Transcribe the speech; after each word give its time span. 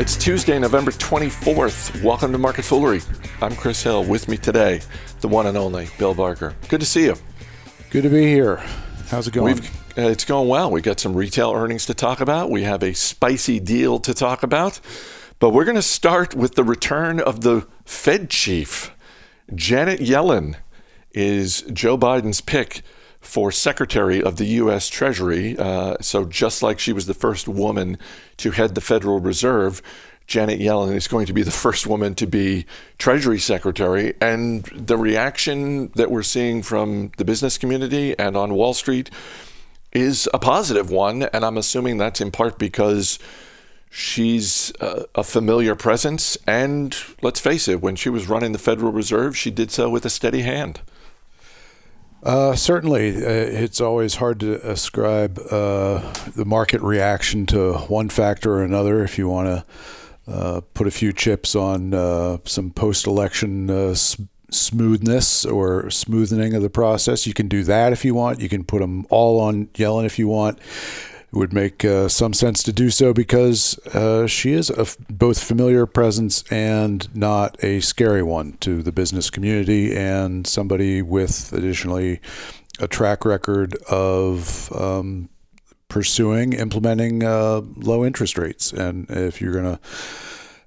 It's 0.00 0.16
Tuesday, 0.16 0.58
November 0.58 0.92
24th. 0.92 2.02
Welcome 2.02 2.32
to 2.32 2.38
Market 2.38 2.64
Foolery. 2.64 3.02
I'm 3.42 3.54
Chris 3.54 3.82
Hill. 3.82 4.02
With 4.02 4.28
me 4.28 4.38
today, 4.38 4.80
the 5.20 5.28
one 5.28 5.44
and 5.44 5.58
only 5.58 5.90
Bill 5.98 6.14
Barker. 6.14 6.54
Good 6.68 6.80
to 6.80 6.86
see 6.86 7.04
you. 7.04 7.16
Good 7.90 8.04
to 8.04 8.08
be 8.08 8.22
here. 8.22 8.64
How's 9.10 9.28
it 9.28 9.34
going? 9.34 9.58
Uh, 9.58 10.08
it's 10.08 10.24
going 10.24 10.48
well. 10.48 10.70
We 10.70 10.80
got 10.80 11.00
some 11.00 11.12
retail 11.12 11.52
earnings 11.52 11.84
to 11.84 11.92
talk 11.92 12.22
about. 12.22 12.48
We 12.50 12.62
have 12.62 12.82
a 12.82 12.94
spicy 12.94 13.60
deal 13.60 13.98
to 13.98 14.14
talk 14.14 14.42
about. 14.42 14.80
But 15.38 15.50
we're 15.50 15.66
going 15.66 15.74
to 15.74 15.82
start 15.82 16.34
with 16.34 16.54
the 16.54 16.64
return 16.64 17.20
of 17.20 17.42
the 17.42 17.68
Fed 17.84 18.30
chief. 18.30 18.96
Janet 19.54 20.00
Yellen 20.00 20.56
is 21.12 21.60
Joe 21.74 21.98
Biden's 21.98 22.40
pick 22.40 22.80
for 23.20 23.52
Secretary 23.52 24.22
of 24.22 24.36
the 24.36 24.46
U.S. 24.46 24.88
Treasury. 24.88 25.56
Uh, 25.58 25.96
so, 26.00 26.24
just 26.24 26.62
like 26.62 26.78
she 26.78 26.92
was 26.92 27.06
the 27.06 27.14
first 27.14 27.46
woman 27.46 27.98
to 28.38 28.50
head 28.50 28.74
the 28.74 28.80
Federal 28.80 29.20
Reserve, 29.20 29.82
Janet 30.26 30.60
Yellen 30.60 30.94
is 30.94 31.08
going 31.08 31.26
to 31.26 31.32
be 31.32 31.42
the 31.42 31.50
first 31.50 31.86
woman 31.86 32.14
to 32.14 32.26
be 32.26 32.64
Treasury 32.98 33.38
Secretary. 33.38 34.14
And 34.20 34.62
the 34.64 34.96
reaction 34.96 35.88
that 35.96 36.10
we're 36.10 36.22
seeing 36.22 36.62
from 36.62 37.10
the 37.16 37.24
business 37.24 37.58
community 37.58 38.16
and 38.18 38.36
on 38.36 38.54
Wall 38.54 38.72
Street 38.72 39.10
is 39.92 40.28
a 40.32 40.38
positive 40.38 40.88
one. 40.88 41.24
And 41.24 41.44
I'm 41.44 41.58
assuming 41.58 41.98
that's 41.98 42.20
in 42.20 42.30
part 42.30 42.58
because 42.58 43.18
she's 43.90 44.72
a, 44.80 45.04
a 45.16 45.24
familiar 45.24 45.74
presence. 45.74 46.38
And 46.46 46.96
let's 47.22 47.40
face 47.40 47.66
it, 47.66 47.80
when 47.82 47.96
she 47.96 48.08
was 48.08 48.28
running 48.28 48.52
the 48.52 48.58
Federal 48.58 48.92
Reserve, 48.92 49.36
she 49.36 49.50
did 49.50 49.72
so 49.72 49.90
with 49.90 50.04
a 50.04 50.10
steady 50.10 50.42
hand. 50.42 50.80
Uh, 52.22 52.54
certainly, 52.54 53.16
uh, 53.16 53.28
it's 53.28 53.80
always 53.80 54.16
hard 54.16 54.40
to 54.40 54.54
ascribe 54.68 55.38
uh, 55.50 56.00
the 56.36 56.44
market 56.44 56.80
reaction 56.82 57.46
to 57.46 57.72
one 57.72 58.10
factor 58.10 58.54
or 58.54 58.62
another. 58.62 59.02
If 59.02 59.16
you 59.16 59.28
want 59.28 59.46
to 59.48 59.64
uh, 60.30 60.60
put 60.74 60.86
a 60.86 60.90
few 60.90 61.12
chips 61.12 61.54
on 61.56 61.94
uh, 61.94 62.38
some 62.44 62.70
post-election 62.70 63.70
uh, 63.70 63.94
smoothness 64.50 65.46
or 65.46 65.88
smoothing 65.90 66.54
of 66.54 66.62
the 66.62 66.70
process, 66.70 67.26
you 67.26 67.32
can 67.32 67.48
do 67.48 67.64
that 67.64 67.92
if 67.92 68.04
you 68.04 68.14
want. 68.14 68.40
You 68.40 68.50
can 68.50 68.64
put 68.64 68.80
them 68.80 69.06
all 69.08 69.40
on 69.40 69.66
Yellen 69.68 70.04
if 70.04 70.18
you 70.18 70.28
want. 70.28 70.58
It 71.32 71.36
would 71.36 71.52
make 71.52 71.84
uh, 71.84 72.08
some 72.08 72.32
sense 72.32 72.60
to 72.64 72.72
do 72.72 72.90
so 72.90 73.14
because 73.14 73.78
uh, 73.94 74.26
she 74.26 74.52
is 74.52 74.68
a 74.68 74.80
f- 74.80 74.96
both 75.08 75.40
familiar 75.40 75.86
presence 75.86 76.42
and 76.50 77.14
not 77.14 77.62
a 77.62 77.78
scary 77.80 78.22
one 78.22 78.56
to 78.60 78.82
the 78.82 78.90
business 78.90 79.30
community, 79.30 79.96
and 79.96 80.44
somebody 80.44 81.02
with 81.02 81.52
additionally 81.52 82.20
a 82.80 82.88
track 82.88 83.24
record 83.24 83.76
of 83.88 84.72
um, 84.72 85.28
pursuing 85.88 86.52
implementing 86.52 87.22
uh, 87.22 87.60
low 87.76 88.04
interest 88.04 88.36
rates. 88.36 88.72
And 88.72 89.08
if 89.08 89.40
you're 89.40 89.52
going 89.52 89.76
to 89.76 89.80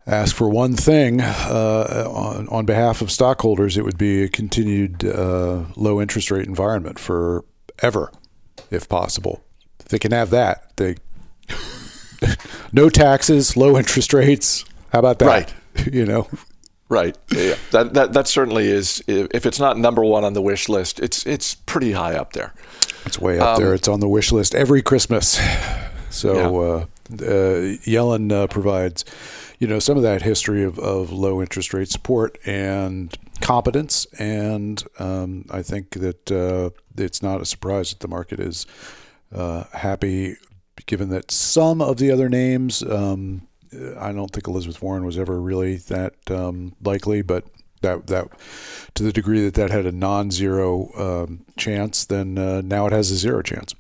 ask 0.07 0.33
for 0.33 0.47
one 0.47 0.75
thing 0.75 1.19
uh, 1.19 2.07
on, 2.09 2.47
on 2.47 2.65
behalf 2.65 3.01
of 3.01 3.11
stockholders, 3.11 3.75
it 3.75 3.83
would 3.83 3.97
be 3.97 4.23
a 4.23 4.29
continued 4.29 5.03
uh, 5.03 5.65
low 5.75 5.99
interest 5.99 6.31
rate 6.31 6.47
environment 6.47 6.99
for 6.99 7.43
ever, 7.81 8.13
if 8.71 8.87
possible 8.87 9.43
they 9.89 9.99
can 9.99 10.11
have 10.11 10.29
that. 10.31 10.75
They 10.77 10.95
no 12.71 12.89
taxes, 12.89 13.55
low 13.57 13.77
interest 13.77 14.13
rates. 14.13 14.65
How 14.91 14.99
about 14.99 15.19
that? 15.19 15.25
Right. 15.25 15.53
you 15.93 16.05
know. 16.05 16.27
Right. 16.89 17.17
Yeah. 17.31 17.55
That, 17.71 17.93
that 17.93 18.13
that 18.13 18.27
certainly 18.27 18.67
is. 18.67 19.03
If 19.07 19.45
it's 19.45 19.59
not 19.59 19.77
number 19.77 20.03
one 20.03 20.23
on 20.23 20.33
the 20.33 20.41
wish 20.41 20.69
list, 20.69 20.99
it's 20.99 21.25
it's 21.25 21.55
pretty 21.55 21.93
high 21.93 22.15
up 22.15 22.33
there. 22.33 22.53
It's 23.05 23.19
way 23.19 23.39
up 23.39 23.57
um, 23.57 23.63
there. 23.63 23.73
It's 23.73 23.87
on 23.87 23.99
the 23.99 24.07
wish 24.07 24.31
list 24.31 24.53
every 24.53 24.81
Christmas. 24.81 25.39
So 26.09 26.35
yeah. 26.35 26.47
uh, 26.47 26.85
uh, 27.11 27.77
Yellen 27.85 28.31
uh, 28.31 28.47
provides, 28.47 29.03
you 29.57 29.67
know, 29.67 29.79
some 29.79 29.97
of 29.97 30.03
that 30.03 30.21
history 30.21 30.63
of, 30.63 30.77
of 30.77 31.11
low 31.11 31.41
interest 31.41 31.73
rate 31.73 31.89
support 31.89 32.37
and 32.45 33.15
competence, 33.41 34.05
and 34.19 34.83
um, 34.99 35.45
I 35.49 35.63
think 35.63 35.91
that 35.91 36.31
uh, 36.31 36.69
it's 36.95 37.23
not 37.23 37.41
a 37.41 37.45
surprise 37.45 37.89
that 37.89 37.99
the 37.99 38.07
market 38.07 38.39
is 38.39 38.67
uh, 39.33 39.65
happy, 39.73 40.35
given 40.85 41.09
that 41.09 41.31
some 41.31 41.81
of 41.81 41.97
the 41.97 42.11
other 42.11 42.29
names, 42.29 42.83
um, 42.83 43.47
I 43.97 44.11
don't 44.11 44.31
think 44.31 44.47
Elizabeth 44.47 44.81
Warren 44.81 45.05
was 45.05 45.17
ever 45.17 45.41
really 45.41 45.77
that 45.77 46.13
um, 46.29 46.75
likely, 46.83 47.21
but 47.21 47.45
that 47.81 48.07
that 48.07 48.27
to 48.95 49.03
the 49.03 49.11
degree 49.11 49.41
that 49.45 49.55
that 49.55 49.71
had 49.71 49.85
a 49.85 49.91
non-zero 49.91 50.89
um, 50.97 51.45
chance, 51.57 52.05
then 52.05 52.37
uh, 52.37 52.61
now 52.61 52.87
it 52.87 52.93
has 52.93 53.11
a 53.11 53.15
zero 53.15 53.41
chance. 53.41 53.73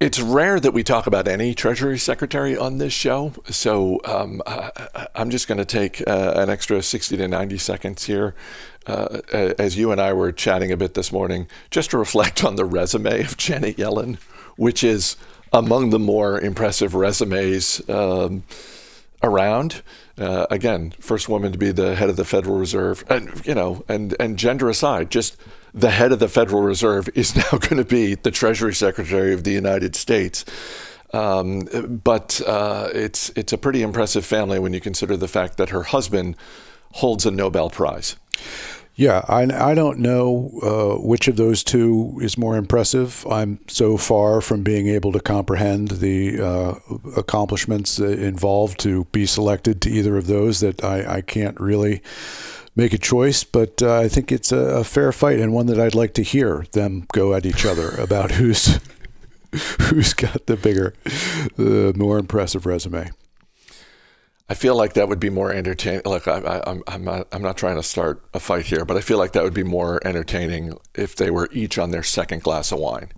It's 0.00 0.20
rare 0.20 0.60
that 0.60 0.72
we 0.72 0.84
talk 0.84 1.08
about 1.08 1.26
any 1.26 1.54
Treasury 1.54 1.98
Secretary 1.98 2.56
on 2.56 2.78
this 2.78 2.92
show, 2.92 3.32
so 3.46 4.00
um, 4.04 4.40
I, 4.46 5.08
am 5.16 5.28
just 5.28 5.48
going 5.48 5.58
to 5.58 5.64
take 5.64 6.06
uh, 6.06 6.34
an 6.36 6.48
extra 6.48 6.80
60 6.84 7.16
to 7.16 7.26
90 7.26 7.58
seconds 7.58 8.04
here 8.04 8.36
uh, 8.86 9.18
as 9.32 9.76
you 9.76 9.90
and 9.90 10.00
I 10.00 10.12
were 10.12 10.30
chatting 10.30 10.70
a 10.70 10.76
bit 10.76 10.94
this 10.94 11.10
morning, 11.10 11.48
just 11.72 11.90
to 11.90 11.98
reflect 11.98 12.44
on 12.44 12.54
the 12.54 12.64
resume 12.64 13.24
of 13.24 13.36
Janet 13.36 13.76
Yellen, 13.76 14.18
which 14.54 14.84
is 14.84 15.16
among 15.52 15.90
the 15.90 15.98
more 15.98 16.40
impressive 16.40 16.94
resumes 16.94 17.82
um, 17.90 18.44
around. 19.20 19.82
Uh, 20.16 20.46
again, 20.48 20.94
first 21.00 21.28
woman 21.28 21.50
to 21.50 21.58
be 21.58 21.72
the 21.72 21.96
head 21.96 22.08
of 22.08 22.14
the 22.14 22.24
Federal 22.24 22.56
Reserve, 22.56 23.02
and 23.10 23.44
you 23.44 23.54
know, 23.54 23.84
and 23.88 24.14
and 24.20 24.38
gender 24.38 24.68
aside, 24.68 25.10
just 25.10 25.36
the 25.74 25.90
head 25.90 26.12
of 26.12 26.18
the 26.18 26.28
Federal 26.28 26.62
Reserve 26.62 27.08
is 27.14 27.36
now 27.52 27.58
going 27.58 27.76
to 27.76 27.84
be 27.84 28.14
the 28.14 28.30
Treasury 28.30 28.74
Secretary 28.74 29.32
of 29.32 29.44
the 29.44 29.52
United 29.52 29.96
States. 29.96 30.44
Um, 31.12 32.00
but 32.04 32.40
uh, 32.46 32.90
it's 32.92 33.30
it's 33.30 33.52
a 33.52 33.58
pretty 33.58 33.82
impressive 33.82 34.26
family 34.26 34.58
when 34.58 34.74
you 34.74 34.80
consider 34.80 35.16
the 35.16 35.28
fact 35.28 35.56
that 35.56 35.70
her 35.70 35.84
husband 35.84 36.36
holds 36.92 37.24
a 37.24 37.30
Nobel 37.30 37.70
Prize. 37.70 38.16
Yeah, 38.98 39.24
I, 39.28 39.42
I 39.70 39.74
don't 39.74 40.00
know 40.00 40.50
uh, 40.60 41.00
which 41.00 41.28
of 41.28 41.36
those 41.36 41.62
two 41.62 42.18
is 42.20 42.36
more 42.36 42.56
impressive. 42.56 43.24
I'm 43.30 43.60
so 43.68 43.96
far 43.96 44.40
from 44.40 44.64
being 44.64 44.88
able 44.88 45.12
to 45.12 45.20
comprehend 45.20 45.88
the 45.92 46.40
uh, 46.40 46.74
accomplishments 47.16 48.00
involved 48.00 48.80
to 48.80 49.04
be 49.12 49.24
selected 49.24 49.80
to 49.82 49.90
either 49.90 50.16
of 50.16 50.26
those 50.26 50.58
that 50.60 50.82
I, 50.82 51.18
I 51.18 51.20
can't 51.20 51.58
really 51.60 52.02
make 52.78 52.94
a 52.94 52.98
choice. 52.98 53.44
But 53.44 53.82
uh, 53.82 53.98
I 53.98 54.08
think 54.08 54.32
it's 54.32 54.52
a, 54.52 54.58
a 54.58 54.84
fair 54.84 55.12
fight 55.12 55.40
and 55.40 55.52
one 55.52 55.66
that 55.66 55.78
I'd 55.78 55.94
like 55.94 56.14
to 56.14 56.22
hear 56.22 56.64
them 56.72 57.06
go 57.12 57.34
at 57.34 57.44
each 57.44 57.66
other 57.66 57.90
about 57.98 58.32
who's 58.32 58.80
who's 59.80 60.14
got 60.14 60.46
the 60.46 60.56
bigger, 60.56 60.94
the 61.56 61.92
more 61.96 62.18
impressive 62.18 62.64
resume. 62.64 63.10
I 64.50 64.54
feel 64.54 64.76
like 64.76 64.94
that 64.94 65.08
would 65.08 65.20
be 65.20 65.30
more 65.30 65.52
entertaining. 65.52 66.02
Like 66.04 66.26
I, 66.28 66.38
I, 66.38 66.70
I'm, 66.70 66.82
I'm 66.86 67.04
not, 67.04 67.28
I'm 67.32 67.42
not 67.42 67.58
trying 67.58 67.76
to 67.76 67.82
start 67.82 68.22
a 68.32 68.40
fight 68.40 68.66
here, 68.66 68.84
but 68.84 68.96
I 68.96 69.00
feel 69.00 69.18
like 69.18 69.32
that 69.32 69.42
would 69.42 69.54
be 69.54 69.62
more 69.62 70.06
entertaining 70.06 70.78
if 70.94 71.16
they 71.16 71.30
were 71.30 71.48
each 71.52 71.78
on 71.78 71.90
their 71.90 72.02
second 72.02 72.42
glass 72.42 72.72
of 72.72 72.78
wine. 72.78 73.10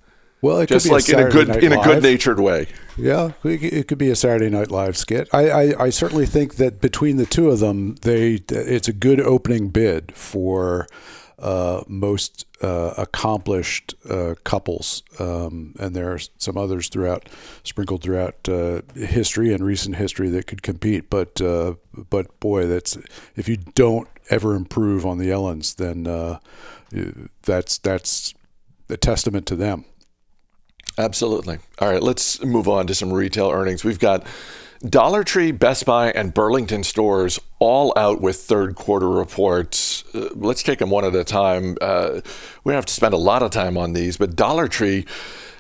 Well, 0.43 0.59
it 0.61 0.69
just 0.69 0.87
could 0.87 0.91
be 0.91 0.95
like 0.95 1.09
a 1.09 1.21
in 1.21 1.27
a 1.27 1.31
good, 1.31 1.65
in 1.65 1.73
a 1.73 1.83
good 1.83 2.03
natured 2.03 2.41
way. 2.41 2.67
Yeah, 2.97 3.33
it 3.45 3.89
could 3.89 3.99
be 3.99 4.11
a 4.11 4.17
Saturday 4.17 4.51
Night 4.51 4.71
Live 4.71 4.97
skit. 4.97 5.29
I, 5.33 5.51
I, 5.51 5.85
I 5.85 5.91
certainly 5.91 6.27
think 6.27 6.57
that 6.57 6.81
between 6.81 7.17
the 7.17 7.27
two 7.27 7.51
of 7.51 7.61
them, 7.61 7.97
they, 8.03 8.43
it's 8.49 8.89
a 8.89 8.93
good 8.93 9.21
opening 9.21 9.69
bid 9.69 10.13
for 10.13 10.87
uh, 11.39 11.83
most 11.87 12.47
uh, 12.63 12.93
accomplished 12.99 13.95
uh, 14.09 14.35
couples, 14.45 15.03
um, 15.19 15.75
and 15.79 15.95
there 15.95 16.13
are 16.13 16.19
some 16.37 16.57
others 16.59 16.89
throughout, 16.89 17.29
sprinkled 17.63 18.03
throughout 18.03 18.49
uh, 18.49 18.83
history 18.95 19.53
and 19.53 19.65
recent 19.65 19.97
history 19.97 20.29
that 20.29 20.47
could 20.47 20.63
compete. 20.63 21.09
But 21.09 21.41
uh, 21.41 21.75
but 22.11 22.39
boy, 22.41 22.67
that's 22.67 22.99
if 23.37 23.49
you 23.49 23.57
don't 23.57 24.09
ever 24.29 24.55
improve 24.55 25.07
on 25.07 25.19
the 25.19 25.31
Yellens, 25.31 25.77
then 25.77 26.07
uh, 26.07 26.39
that's 27.43 27.79
that's 27.79 28.35
a 28.91 28.97
testament 28.97 29.47
to 29.47 29.57
them. 29.57 29.85
Absolutely. 31.01 31.59
All 31.79 31.89
right, 31.89 32.03
let's 32.03 32.45
move 32.45 32.69
on 32.69 32.87
to 32.87 32.95
some 32.95 33.11
retail 33.11 33.51
earnings. 33.51 33.85
We've 33.85 33.99
got 33.99 34.27
Dollar 34.87 35.25
Tree, 35.25 35.51
Best 35.51 35.87
Buy, 35.87 36.11
and 36.11 36.35
Burlington 36.35 36.85
stores 36.85 37.41
all 37.59 37.95
out 37.97 38.21
with 38.21 38.37
third 38.37 38.75
quarter 38.75 39.09
reports. 39.09 40.05
Uh, 40.15 40.29
let's 40.35 40.63
take 40.63 40.79
them 40.79 40.91
one 40.91 41.07
at 41.07 41.15
a 41.15 41.25
time. 41.25 41.79
Uh, 41.81 42.21
we 42.65 42.73
don't 42.73 42.77
have 42.77 42.85
to 42.85 42.93
spend 42.93 43.15
a 43.15 43.19
lot 43.19 43.43
of 43.43 43.51
time 43.51 43.79
on 43.79 43.95
these, 43.95 44.19
but 44.19 44.37
Dollar 44.37 44.69
Tree, 44.69 45.07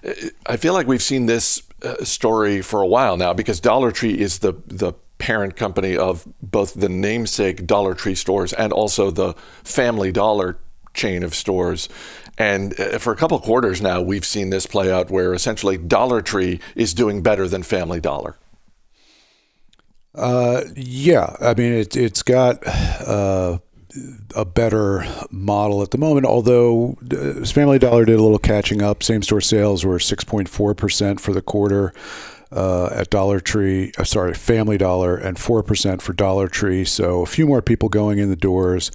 uh, 0.06 0.12
I 0.44 0.58
feel 0.58 0.74
like 0.74 0.86
we've 0.86 1.02
seen 1.02 1.24
this 1.24 1.62
uh, 1.82 2.04
story 2.04 2.60
for 2.60 2.82
a 2.82 2.86
while 2.86 3.16
now 3.16 3.32
because 3.32 3.60
Dollar 3.60 3.92
Tree 3.92 4.18
is 4.18 4.40
the, 4.40 4.52
the 4.66 4.92
parent 5.16 5.56
company 5.56 5.96
of 5.96 6.28
both 6.42 6.74
the 6.74 6.90
namesake 6.90 7.66
Dollar 7.66 7.94
Tree 7.94 8.14
stores 8.14 8.52
and 8.52 8.74
also 8.74 9.10
the 9.10 9.32
Family 9.64 10.12
Dollar 10.12 10.58
chain 10.92 11.22
of 11.22 11.34
stores. 11.34 11.88
And 12.38 12.78
uh, 12.80 12.98
for 12.98 13.12
a 13.12 13.16
couple 13.16 13.38
quarters 13.40 13.80
now, 13.82 14.00
we've 14.00 14.24
seen 14.24 14.50
this 14.50 14.66
play 14.66 14.90
out 14.90 15.10
where 15.10 15.34
essentially 15.34 15.76
Dollar 15.76 16.22
Tree 16.22 16.60
is 16.74 16.94
doing 16.94 17.22
better 17.22 17.46
than 17.48 17.62
Family 17.62 18.00
Dollar. 18.00 18.36
Uh, 20.14 20.62
yeah, 20.76 21.36
I 21.40 21.54
mean 21.54 21.72
it, 21.72 21.96
it's 21.96 22.22
got 22.22 22.66
uh, 22.66 23.58
a 24.34 24.44
better 24.44 25.04
model 25.30 25.82
at 25.82 25.90
the 25.92 25.98
moment. 25.98 26.26
Although 26.26 26.96
uh, 27.12 27.44
Family 27.46 27.78
Dollar 27.78 28.04
did 28.04 28.18
a 28.18 28.22
little 28.22 28.38
catching 28.38 28.82
up. 28.82 29.02
Same 29.02 29.22
store 29.22 29.40
sales 29.40 29.84
were 29.84 29.98
six 30.00 30.24
point 30.24 30.48
four 30.48 30.74
percent 30.74 31.20
for 31.20 31.32
the 31.32 31.42
quarter. 31.42 31.92
uh, 32.52 32.88
at 32.92 33.10
Dollar 33.10 33.40
Tree, 33.40 33.92
uh, 33.98 34.04
sorry, 34.04 34.34
Family 34.34 34.76
Dollar, 34.76 35.16
and 35.16 35.36
4% 35.36 36.02
for 36.02 36.12
Dollar 36.12 36.48
Tree. 36.48 36.84
So 36.84 37.22
a 37.22 37.26
few 37.26 37.46
more 37.46 37.62
people 37.62 37.88
going 37.88 38.18
in 38.18 38.28
the 38.28 38.36
doors 38.36 38.90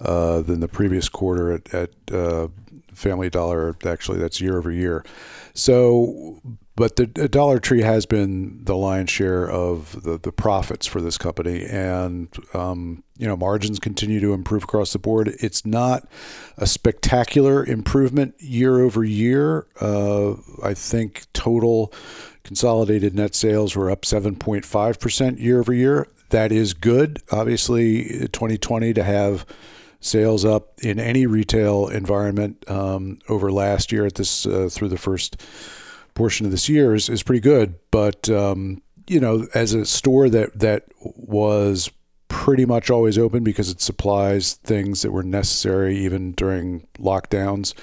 uh, 0.00 0.42
than 0.42 0.60
the 0.60 0.68
previous 0.68 1.08
quarter 1.08 1.52
at, 1.52 1.74
at 1.74 1.90
uh, 2.12 2.48
Family 2.98 3.30
Dollar. 3.30 3.76
Actually, 3.84 4.18
that's 4.18 4.40
year 4.40 4.58
over 4.58 4.70
year. 4.70 5.04
So, 5.54 6.40
but 6.76 6.96
the, 6.96 7.06
Dollar 7.06 7.58
Tree 7.58 7.82
has 7.82 8.06
been 8.06 8.64
the 8.64 8.76
lion's 8.76 9.10
share 9.10 9.50
of 9.50 10.02
the, 10.02 10.18
the 10.18 10.30
profits 10.30 10.86
for 10.86 11.00
this 11.00 11.18
company, 11.18 11.64
and 11.64 12.28
um, 12.54 13.02
you 13.16 13.26
know 13.26 13.36
margins 13.36 13.78
continue 13.78 14.20
to 14.20 14.32
improve 14.32 14.64
across 14.64 14.92
the 14.92 14.98
board. 14.98 15.34
It's 15.40 15.64
not 15.64 16.08
a 16.56 16.66
spectacular 16.66 17.64
improvement 17.64 18.34
year 18.38 18.80
over 18.80 19.02
year. 19.04 19.66
Uh, 19.80 20.34
I 20.62 20.74
think 20.74 21.26
total 21.32 21.92
consolidated 22.44 23.14
net 23.14 23.34
sales 23.34 23.74
were 23.74 23.90
up 23.90 24.02
7.5 24.02 25.00
percent 25.00 25.38
year 25.38 25.60
over 25.60 25.72
year. 25.72 26.08
That 26.30 26.52
is 26.52 26.74
good. 26.74 27.22
Obviously, 27.32 28.28
2020 28.28 28.92
to 28.94 29.02
have 29.02 29.46
sales 30.00 30.44
up 30.44 30.72
in 30.80 30.98
any 30.98 31.26
retail 31.26 31.88
environment 31.88 32.64
um, 32.68 33.18
over 33.28 33.50
last 33.50 33.90
year 33.90 34.06
at 34.06 34.14
this 34.14 34.46
uh, 34.46 34.68
through 34.70 34.88
the 34.88 34.98
first 34.98 35.42
portion 36.14 36.46
of 36.46 36.52
this 36.52 36.68
year 36.68 36.94
is, 36.94 37.08
is 37.08 37.22
pretty 37.22 37.40
good. 37.40 37.74
But 37.90 38.28
um, 38.28 38.82
you 39.06 39.20
know, 39.20 39.46
as 39.54 39.74
a 39.74 39.86
store 39.86 40.28
that 40.28 40.58
that 40.58 40.84
was 41.00 41.90
pretty 42.28 42.66
much 42.66 42.90
always 42.90 43.16
open 43.18 43.42
because 43.42 43.70
it 43.70 43.80
supplies 43.80 44.54
things 44.54 45.02
that 45.02 45.10
were 45.10 45.22
necessary 45.22 45.96
even 45.96 46.32
during 46.32 46.86
lockdowns, 46.98 47.74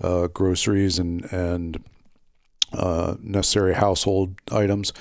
uh, 0.00 0.26
groceries 0.26 0.98
and 0.98 1.24
and 1.32 1.82
uh, 2.72 3.14
necessary 3.20 3.74
household 3.74 4.34
items. 4.50 4.92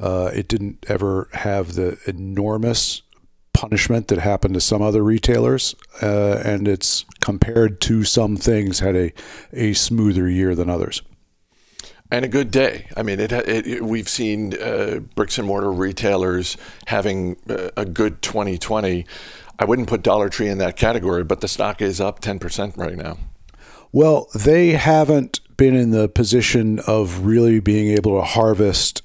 Uh, 0.00 0.30
it 0.32 0.46
didn't 0.46 0.86
ever 0.88 1.28
have 1.32 1.74
the 1.74 1.98
enormous 2.06 3.02
punishment 3.58 4.06
that 4.06 4.20
happened 4.20 4.54
to 4.54 4.60
some 4.60 4.80
other 4.80 5.02
retailers, 5.02 5.74
uh, 6.00 6.40
and 6.44 6.68
it's 6.68 7.04
compared 7.20 7.80
to 7.80 8.04
some 8.04 8.36
things 8.36 8.78
had 8.78 8.94
a 8.94 9.12
a 9.52 9.72
smoother 9.72 10.28
year 10.28 10.54
than 10.54 10.70
others. 10.70 11.02
And 12.08 12.24
a 12.24 12.28
good 12.28 12.52
day. 12.52 12.86
I 12.96 13.02
mean, 13.02 13.18
it, 13.18 13.32
it 13.32 13.84
we've 13.84 14.08
seen 14.08 14.54
uh, 14.62 15.00
bricks 15.16 15.38
and 15.38 15.46
mortar 15.48 15.72
retailers 15.72 16.56
having 16.86 17.36
uh, 17.50 17.70
a 17.76 17.84
good 17.84 18.22
2020. 18.22 19.04
I 19.58 19.64
wouldn't 19.64 19.88
put 19.88 20.02
Dollar 20.02 20.28
Tree 20.28 20.48
in 20.48 20.58
that 20.58 20.76
category, 20.76 21.24
but 21.24 21.40
the 21.40 21.48
stock 21.48 21.82
is 21.82 22.00
up 22.00 22.20
10% 22.20 22.76
right 22.76 22.96
now. 22.96 23.18
Well, 23.90 24.28
they 24.34 24.70
haven't 24.70 25.40
been 25.56 25.74
in 25.74 25.90
the 25.90 26.08
position 26.08 26.78
of 26.86 27.26
really 27.26 27.58
being 27.58 27.88
able 27.88 28.16
to 28.20 28.24
harvest 28.24 29.02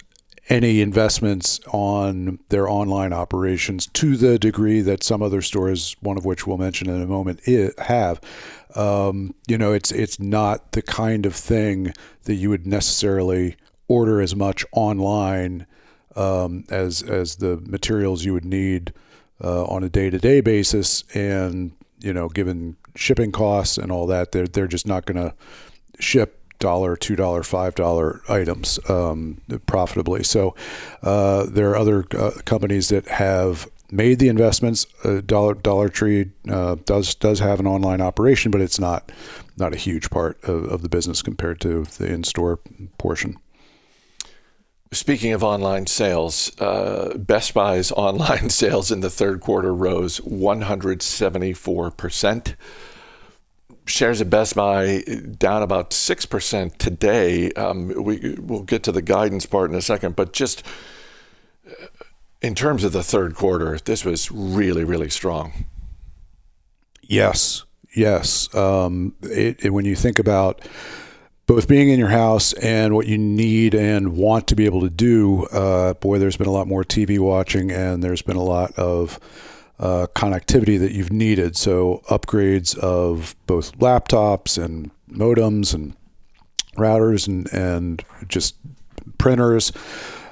any 0.53 0.81
investments 0.81 1.59
on 1.71 2.37
their 2.49 2.69
online 2.69 3.11
operations 3.11 3.87
to 3.87 4.15
the 4.15 4.37
degree 4.37 4.81
that 4.81 5.03
some 5.03 5.23
other 5.23 5.41
stores, 5.41 5.95
one 6.01 6.15
of 6.15 6.25
which 6.25 6.45
we'll 6.45 6.59
mention 6.59 6.87
in 6.87 7.01
a 7.01 7.07
moment, 7.07 7.41
have. 7.79 8.21
Um, 8.75 9.33
you 9.47 9.57
know, 9.57 9.73
it's 9.73 9.91
it's 9.91 10.19
not 10.19 10.73
the 10.73 10.83
kind 10.83 11.25
of 11.25 11.35
thing 11.35 11.93
that 12.25 12.35
you 12.35 12.51
would 12.51 12.67
necessarily 12.67 13.55
order 13.87 14.21
as 14.21 14.35
much 14.35 14.63
online 14.73 15.65
um, 16.15 16.65
as 16.69 17.01
as 17.01 17.37
the 17.37 17.57
materials 17.65 18.23
you 18.23 18.33
would 18.33 18.45
need 18.45 18.93
uh, 19.43 19.65
on 19.65 19.83
a 19.83 19.89
day 19.89 20.11
to 20.11 20.19
day 20.19 20.39
basis, 20.39 21.03
and 21.15 21.71
you 21.99 22.13
know, 22.13 22.29
given 22.29 22.77
shipping 22.95 23.31
costs 23.31 23.79
and 23.79 23.91
all 23.91 24.05
that, 24.05 24.31
they're 24.31 24.47
they're 24.47 24.67
just 24.67 24.85
not 24.85 25.07
going 25.07 25.17
to 25.17 25.33
ship 25.99 26.42
dollar, 26.63 26.95
two 26.95 27.17
dollar, 27.17 27.43
five 27.43 27.75
dollar 27.75 28.21
items 28.29 28.79
um, 28.89 29.41
profitably. 29.65 30.23
So 30.23 30.55
uh, 31.01 31.45
there 31.45 31.71
are 31.71 31.75
other 31.75 32.05
uh, 32.17 32.31
companies 32.45 32.87
that 32.87 33.05
have 33.09 33.67
made 33.91 34.19
the 34.19 34.29
investments. 34.29 34.87
Uh, 35.03 35.19
dollar 35.25 35.55
Dollar 35.55 35.89
Tree 35.89 36.31
uh, 36.49 36.77
does 36.85 37.15
does 37.15 37.39
have 37.39 37.59
an 37.59 37.67
online 37.67 37.99
operation, 37.99 38.49
but 38.49 38.61
it's 38.61 38.79
not 38.79 39.11
not 39.57 39.73
a 39.73 39.75
huge 39.75 40.09
part 40.09 40.41
of, 40.45 40.63
of 40.71 40.83
the 40.83 40.89
business 40.89 41.21
compared 41.21 41.59
to 41.61 41.83
the 41.97 42.07
in 42.07 42.23
store 42.23 42.61
portion. 42.97 43.35
Speaking 44.93 45.33
of 45.33 45.43
online 45.43 45.87
sales, 45.87 46.57
uh, 46.61 47.17
Best 47.17 47.53
Buy's 47.53 47.91
online 48.07 48.49
sales 48.49 48.89
in 48.89 49.01
the 49.01 49.09
third 49.09 49.41
quarter 49.41 49.75
rose 49.75 50.21
174 50.21 51.91
percent 51.91 52.55
shares 53.85 54.21
of 54.21 54.29
Best 54.29 54.55
Buy 54.55 55.03
down 55.37 55.61
about 55.61 55.91
6% 55.91 56.77
today. 56.77 57.51
Um, 57.53 57.87
we, 57.87 58.35
we'll 58.39 58.63
get 58.63 58.83
to 58.83 58.91
the 58.91 59.01
guidance 59.01 59.45
part 59.45 59.69
in 59.69 59.75
a 59.75 59.81
second, 59.81 60.15
but 60.15 60.33
just 60.33 60.65
uh, 61.67 61.85
in 62.41 62.55
terms 62.55 62.83
of 62.83 62.91
the 62.91 63.03
third 63.03 63.35
quarter, 63.35 63.77
this 63.79 64.05
was 64.05 64.31
really, 64.31 64.83
really 64.83 65.09
strong. 65.09 65.65
Yes, 67.01 67.63
yes. 67.95 68.53
Um, 68.55 69.15
it, 69.21 69.65
it, 69.65 69.69
when 69.71 69.85
you 69.85 69.95
think 69.95 70.19
about 70.19 70.61
both 71.45 71.67
being 71.67 71.89
in 71.89 71.99
your 71.99 72.09
house 72.09 72.53
and 72.53 72.95
what 72.95 73.07
you 73.07 73.17
need 73.17 73.75
and 73.75 74.15
want 74.15 74.47
to 74.47 74.55
be 74.55 74.65
able 74.65 74.81
to 74.81 74.89
do, 74.89 75.43
uh, 75.47 75.93
boy, 75.95 76.17
there's 76.17 76.37
been 76.37 76.47
a 76.47 76.51
lot 76.51 76.67
more 76.67 76.83
TV 76.83 77.19
watching 77.19 77.71
and 77.71 78.01
there's 78.01 78.21
been 78.21 78.37
a 78.37 78.43
lot 78.43 78.71
of 78.73 79.19
uh, 79.79 80.07
connectivity 80.15 80.79
that 80.79 80.91
you've 80.91 81.11
needed. 81.11 81.55
So 81.55 82.01
upgrades 82.09 82.77
of 82.77 83.35
both 83.47 83.77
laptops 83.79 84.63
and 84.63 84.91
modems 85.09 85.73
and 85.73 85.95
routers 86.77 87.27
and, 87.27 87.51
and 87.53 88.03
just 88.27 88.55
printers, 89.17 89.71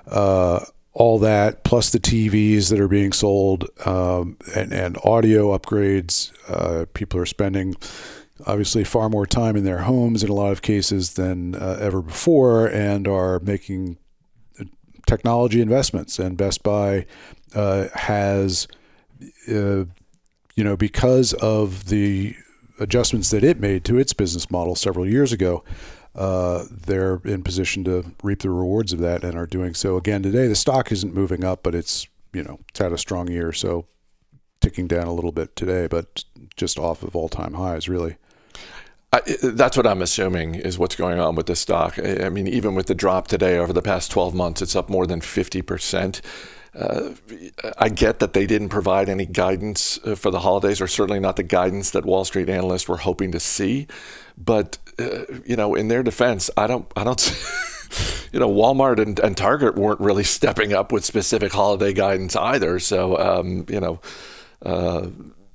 uh, 0.08 0.66
all 0.94 1.20
that, 1.20 1.64
plus 1.64 1.92
the 1.92 2.00
TVs 2.00 2.70
that 2.70 2.80
are 2.80 2.88
being 2.88 3.14
sold 3.14 3.70
um, 3.86 4.38
and, 4.56 4.74
and 4.74 4.98
audio 5.04 5.58
upgrades. 5.58 6.32
Uh, 6.50 6.86
people 6.94 7.20
are 7.20 7.26
spending 7.26 7.76
obviously 8.46 8.84
far 8.84 9.10
more 9.10 9.26
time 9.26 9.56
in 9.56 9.64
their 9.64 9.80
homes 9.80 10.24
in 10.24 10.30
a 10.30 10.34
lot 10.34 10.52
of 10.52 10.62
cases 10.62 11.14
than 11.14 11.56
uh, 11.56 11.78
ever 11.80 12.02
before 12.02 12.68
and 12.68 13.08
are 13.08 13.40
making 13.40 13.98
technology 15.08 15.62
investments. 15.62 16.20
And 16.20 16.38
Best 16.38 16.62
Buy 16.64 17.06
uh, 17.56 17.88
has– 17.94 18.68
uh, 19.50 19.86
you 20.56 20.64
know, 20.64 20.76
because 20.76 21.34
of 21.34 21.90
the 21.90 22.36
adjustments 22.80 23.30
that 23.30 23.44
it 23.44 23.60
made 23.60 23.86
to 23.86 23.98
its 23.98 24.14
business 24.14 24.50
model 24.50 24.76
several 24.76 25.08
years 25.08 25.32
ago, 25.32 25.64
uh, 26.16 26.66
they're 26.70 27.22
in 27.24 27.42
position 27.44 27.84
to 27.86 28.14
reap 28.22 28.42
the 28.42 28.50
rewards 28.50 28.92
of 28.92 29.00
that 29.00 29.24
and 29.24 29.38
are 29.38 29.46
doing 29.46 29.74
so 29.74 29.96
again 29.98 30.22
today. 30.22 30.48
The 30.48 30.56
stock 30.56 30.92
isn't 30.92 31.14
moving 31.14 31.44
up, 31.44 31.64
but 31.64 31.74
it's 31.74 32.08
you 32.34 32.44
know 32.44 32.60
it's 32.70 32.80
had 32.80 32.92
a 32.92 32.98
strong 32.98 33.30
year, 33.30 33.54
so 33.54 33.86
ticking 34.60 34.88
down 34.88 35.08
a 35.08 35.14
little 35.14 35.32
bit 35.32 35.56
today, 35.56 35.88
but 35.88 36.24
just 36.56 36.78
off 36.78 37.04
of 37.04 37.16
all 37.16 37.30
time 37.30 37.54
highs, 37.54 37.88
really. 37.88 38.18
I, 39.14 39.22
that's 39.44 39.76
what 39.76 39.88
I'm 39.88 40.02
assuming 40.02 40.56
is 40.56 40.80
what's 40.80 40.96
going 40.96 41.20
on 41.20 41.36
with 41.36 41.48
the 41.48 41.56
stock. 41.56 42.00
I, 42.00 42.26
I 42.26 42.30
mean, 42.30 42.48
even 42.48 42.76
with 42.76 42.88
the 42.88 42.96
drop 42.96 43.28
today 43.28 43.58
over 43.58 43.74
the 43.74 43.82
past 43.82 44.10
12 44.12 44.34
months, 44.34 44.62
it's 44.62 44.76
up 44.76 44.90
more 44.90 45.06
than 45.06 45.22
50 45.22 45.62
percent. 45.62 46.22
Uh, 46.74 47.10
I 47.78 47.90
get 47.90 48.20
that 48.20 48.34
they 48.34 48.46
didn't 48.46 48.70
provide 48.70 49.10
any 49.10 49.26
guidance 49.26 50.00
uh, 50.06 50.16
for 50.16 50.32
the 50.32 50.40
holidays, 50.40 50.80
or 50.80 50.88
certainly 50.88 51.20
not 51.20 51.36
the 51.36 51.44
guidance 51.44 51.92
that 51.92 52.06
Wall 52.06 52.24
Street 52.24 52.50
analysts 52.50 52.88
were 52.88 52.98
hoping 52.98 53.32
to 53.34 53.40
see. 53.40 53.88
But 54.38 54.78
uh, 54.98 55.26
you 55.46 55.56
know, 55.56 55.76
in 55.76 55.90
their 55.90 56.04
defense, 56.04 56.50
I 56.56 56.68
don't, 56.68 56.90
I 56.96 57.04
don't. 57.04 57.20
you 58.32 58.40
know, 58.40 58.50
Walmart 58.50 59.00
and, 59.00 59.20
and, 59.20 59.36
Target 59.36 59.76
weren't 59.76 60.00
really 60.00 60.24
stepping 60.24 60.74
up 60.74 60.94
with 60.94 61.04
specific 61.04 61.52
holiday 61.52 61.92
guidance 61.92 62.36
either. 62.38 62.80
So, 62.80 63.18
um, 63.18 63.66
you 63.68 63.82
know, 63.82 64.00
uh, 64.66 65.08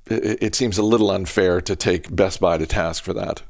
it, 0.05 0.43
it, 0.43 0.55
seems 0.55 0.77
a 0.77 0.83
little 0.83 1.09
unfair 1.09 1.61
to 1.61 1.75
take 1.75 2.15
Best 2.15 2.39
Buy 2.39 2.57
to 2.57 2.67
task 2.67 3.03
for 3.03 3.13
that. 3.13 3.41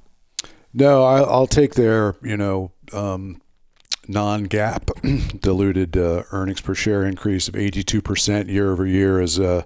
No, 0.74 1.04
I, 1.04 1.22
will 1.22 1.48
take 1.48 1.76
their, 1.76 2.16
you 2.22 2.38
know, 2.38 2.72
um, 2.94 3.42
non-GAAP 4.08 5.40
diluted 5.42 5.98
uh, 5.98 6.24
earnings 6.32 6.62
per 6.62 6.74
share 6.74 7.06
increase 7.06 7.48
of 7.48 7.56
82% 7.56 8.50
year 8.50 8.72
over 8.72 8.86
year 8.86 9.22
is 9.22 9.40
uh, 9.40 9.64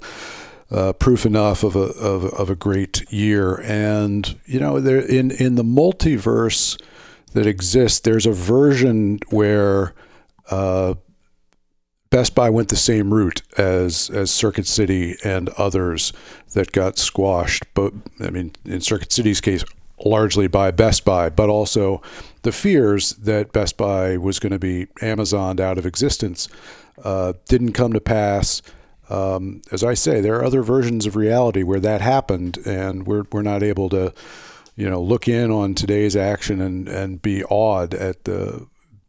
uh, 0.72 0.94
proof 0.94 1.26
enough 1.26 1.64
of 1.64 1.76
a 1.76 1.80
of, 1.80 2.26
of, 2.26 2.50
a 2.50 2.56
great 2.56 3.12
year. 3.12 3.60
And 3.62 4.40
you 4.46 4.60
know, 4.60 4.80
there 4.80 5.02
in 5.02 5.32
in 5.32 5.56
the 5.56 5.64
multiverse 5.64 6.82
that 7.34 7.46
exists, 7.46 8.00
there's 8.00 8.26
a 8.26 8.32
version 8.32 9.20
where 9.30 9.94
uh, 10.50 10.96
Best 12.10 12.36
Buy 12.36 12.50
went 12.50 12.70
the 12.70 12.76
same 12.76 13.14
route 13.14 13.42
as 13.58 14.10
as 14.10 14.32
Circuit 14.32 14.68
City 14.68 15.16
and 15.24 15.50
others 15.50 16.14
that 16.54 16.72
got 16.72 16.98
squashed. 16.98 17.66
But 17.74 17.94
I 18.20 18.30
mean, 18.30 18.54
in 18.66 18.82
Circuit 18.82 19.12
City's 19.12 19.42
case, 19.42 19.64
largely 20.06 20.48
by 20.48 20.72
Best 20.72 21.06
Buy, 21.06 21.30
but 21.30 21.50
also 21.50 22.02
the 22.44 22.52
fears 22.52 23.12
that 23.14 23.52
Best 23.52 23.78
Buy 23.78 24.18
was 24.18 24.40
going 24.40 24.52
to 24.52 24.60
be 24.60 24.88
Amazoned 25.02 25.60
out 25.60 25.78
of 25.78 25.86
existence 25.86 26.48
uh, 27.04 27.34
didn't 27.48 27.74
come 27.74 27.94
to 27.94 28.02
pass. 28.02 28.62
Um, 29.10 29.62
as 29.72 29.84
I 29.84 29.94
say, 29.94 30.22
there 30.22 30.36
are 30.36 30.46
other 30.46 30.62
versions 30.62 31.06
of 31.06 31.16
reality 31.16 31.64
where 31.64 31.80
that 31.80 32.02
happened, 32.02 32.58
and 32.66 33.06
we're 33.06 33.26
we're 33.32 33.42
not 33.42 33.62
able 33.62 33.90
to, 33.90 34.14
you 34.76 34.90
know, 34.90 35.02
look 35.02 35.28
in 35.28 35.52
on 35.52 35.76
today's 35.76 36.16
action 36.16 36.62
and 36.62 36.88
and 36.88 37.22
be 37.22 37.44
awed 37.46 37.94
at 37.94 38.24
the 38.24 38.68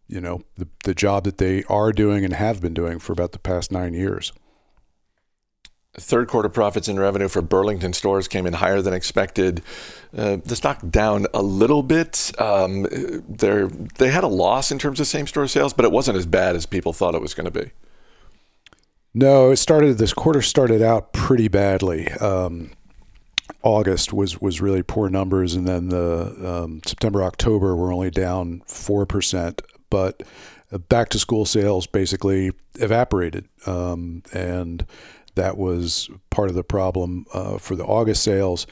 you 0.08 0.20
know 0.20 0.42
the, 0.56 0.68
the 0.84 0.94
job 0.94 1.24
that 1.24 1.38
they 1.38 1.62
are 1.64 1.92
doing 1.92 2.24
and 2.24 2.34
have 2.34 2.60
been 2.60 2.74
doing 2.74 2.98
for 2.98 3.12
about 3.12 3.32
the 3.32 3.38
past 3.38 3.70
nine 3.70 3.94
years. 3.94 4.32
Third 5.94 6.28
quarter 6.28 6.48
profits 6.48 6.88
and 6.88 6.98
revenue 6.98 7.28
for 7.28 7.42
Burlington 7.42 7.92
stores 7.92 8.26
came 8.26 8.46
in 8.46 8.54
higher 8.54 8.80
than 8.80 8.94
expected. 8.94 9.62
Uh, 10.16 10.36
the 10.42 10.56
stock 10.56 10.80
down 10.88 11.26
a 11.34 11.42
little 11.42 11.82
bit. 11.82 12.32
Um, 12.38 12.84
they 13.28 14.10
had 14.10 14.24
a 14.24 14.28
loss 14.28 14.72
in 14.72 14.78
terms 14.78 15.00
of 15.00 15.06
same 15.06 15.26
store 15.26 15.46
sales, 15.48 15.74
but 15.74 15.84
it 15.84 15.92
wasn't 15.92 16.16
as 16.16 16.24
bad 16.24 16.56
as 16.56 16.64
people 16.64 16.94
thought 16.94 17.14
it 17.14 17.20
was 17.20 17.34
going 17.34 17.44
to 17.44 17.50
be. 17.50 17.72
No, 19.12 19.50
it 19.50 19.56
started. 19.56 19.98
This 19.98 20.14
quarter 20.14 20.40
started 20.40 20.80
out 20.80 21.12
pretty 21.12 21.48
badly. 21.48 22.08
Um, 22.12 22.70
August 23.62 24.14
was 24.14 24.40
was 24.40 24.62
really 24.62 24.82
poor 24.82 25.10
numbers, 25.10 25.54
and 25.54 25.68
then 25.68 25.90
the 25.90 26.62
um, 26.64 26.80
September 26.86 27.22
October 27.22 27.76
were 27.76 27.92
only 27.92 28.10
down 28.10 28.62
four 28.66 29.04
percent. 29.04 29.60
But 29.90 30.22
back 30.88 31.10
to 31.10 31.18
school 31.18 31.44
sales 31.44 31.86
basically 31.86 32.52
evaporated, 32.76 33.46
um, 33.66 34.22
and 34.32 34.86
that 35.34 35.56
was 35.56 36.10
part 36.30 36.48
of 36.48 36.54
the 36.54 36.64
problem 36.64 37.26
uh, 37.32 37.58
for 37.58 37.76
the 37.76 37.84
August 37.84 38.22
sales. 38.22 38.66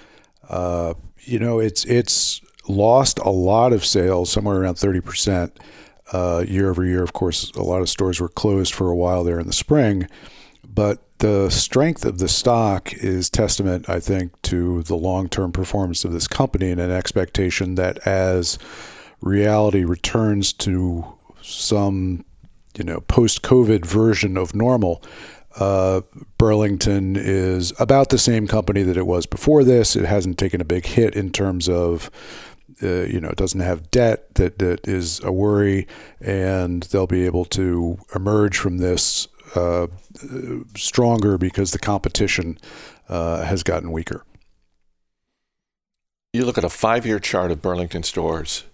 Uh, 0.48 0.94
you 1.20 1.38
know, 1.38 1.58
it's 1.58 1.84
it's 1.84 2.40
lost 2.68 3.18
a 3.20 3.30
lot 3.30 3.72
of 3.72 3.84
sales, 3.84 4.30
somewhere 4.30 4.60
around 4.60 4.76
thirty 4.76 5.00
percent 5.00 5.58
uh, 6.12 6.44
year 6.46 6.70
over 6.70 6.84
year. 6.84 7.02
Of 7.02 7.12
course, 7.12 7.50
a 7.52 7.62
lot 7.62 7.80
of 7.80 7.88
stores 7.88 8.20
were 8.20 8.28
closed 8.28 8.74
for 8.74 8.90
a 8.90 8.96
while 8.96 9.24
there 9.24 9.40
in 9.40 9.46
the 9.46 9.52
spring, 9.52 10.08
but 10.66 11.02
the 11.18 11.50
strength 11.50 12.04
of 12.04 12.18
the 12.18 12.28
stock 12.28 12.94
is 12.94 13.28
testament, 13.28 13.88
I 13.88 14.00
think, 14.00 14.40
to 14.42 14.82
the 14.82 14.96
long 14.96 15.28
term 15.28 15.52
performance 15.52 16.04
of 16.04 16.12
this 16.12 16.26
company 16.26 16.70
and 16.70 16.80
an 16.80 16.90
expectation 16.90 17.74
that 17.76 17.98
as 18.06 18.58
reality 19.20 19.84
returns 19.84 20.52
to 20.54 21.04
some 21.42 22.24
you 22.76 22.84
know 22.84 23.00
post 23.00 23.42
COVID 23.42 23.84
version 23.84 24.36
of 24.36 24.54
normal, 24.54 25.02
uh, 25.58 26.02
Burlington 26.38 27.16
is 27.16 27.72
about 27.78 28.10
the 28.10 28.18
same 28.18 28.46
company 28.46 28.82
that 28.82 28.96
it 28.96 29.06
was 29.06 29.26
before 29.26 29.64
this. 29.64 29.96
It 29.96 30.04
hasn't 30.04 30.38
taken 30.38 30.60
a 30.60 30.64
big 30.64 30.86
hit 30.86 31.14
in 31.14 31.30
terms 31.30 31.68
of, 31.68 32.10
uh, 32.82 33.02
you 33.02 33.20
know, 33.20 33.28
it 33.28 33.36
doesn't 33.36 33.60
have 33.60 33.90
debt 33.90 34.34
that, 34.36 34.58
that 34.58 34.86
is 34.86 35.20
a 35.24 35.32
worry, 35.32 35.86
and 36.20 36.84
they'll 36.84 37.06
be 37.06 37.26
able 37.26 37.44
to 37.46 37.98
emerge 38.14 38.56
from 38.56 38.78
this 38.78 39.28
uh, 39.54 39.88
stronger 40.76 41.36
because 41.36 41.72
the 41.72 41.78
competition 41.78 42.58
uh, 43.08 43.44
has 43.44 43.62
gotten 43.62 43.90
weaker. 43.90 44.24
You 46.32 46.44
look 46.44 46.58
at 46.58 46.64
a 46.64 46.70
five 46.70 47.04
year 47.04 47.18
chart 47.18 47.50
of 47.50 47.60
Burlington 47.60 48.04
stores. 48.04 48.64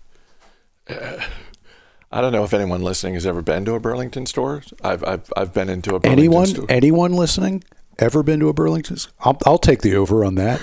I 2.17 2.23
don't 2.23 2.33
know 2.33 2.45
if 2.45 2.55
anyone 2.55 2.81
listening 2.81 3.13
has 3.13 3.27
ever 3.27 3.43
been 3.43 3.67
to 3.67 3.75
a 3.75 3.81
Burlington 3.81 4.25
store. 4.25 4.63
I've 4.83 5.05
I've, 5.05 5.31
I've 5.37 5.53
been 5.53 5.69
into 5.69 5.91
a 5.95 6.01
Burlington 6.01 6.13
anyone 6.19 6.47
store. 6.47 6.65
anyone 6.71 7.13
listening 7.13 7.63
ever 7.99 8.23
been 8.23 8.41
to 8.41 8.49
a 8.49 8.55
Burlington? 8.55 8.97
I'll, 9.21 9.37
I'll 9.45 9.59
take 9.59 9.83
the 9.83 9.97
over 9.97 10.25
on 10.25 10.37
that. 10.37 10.63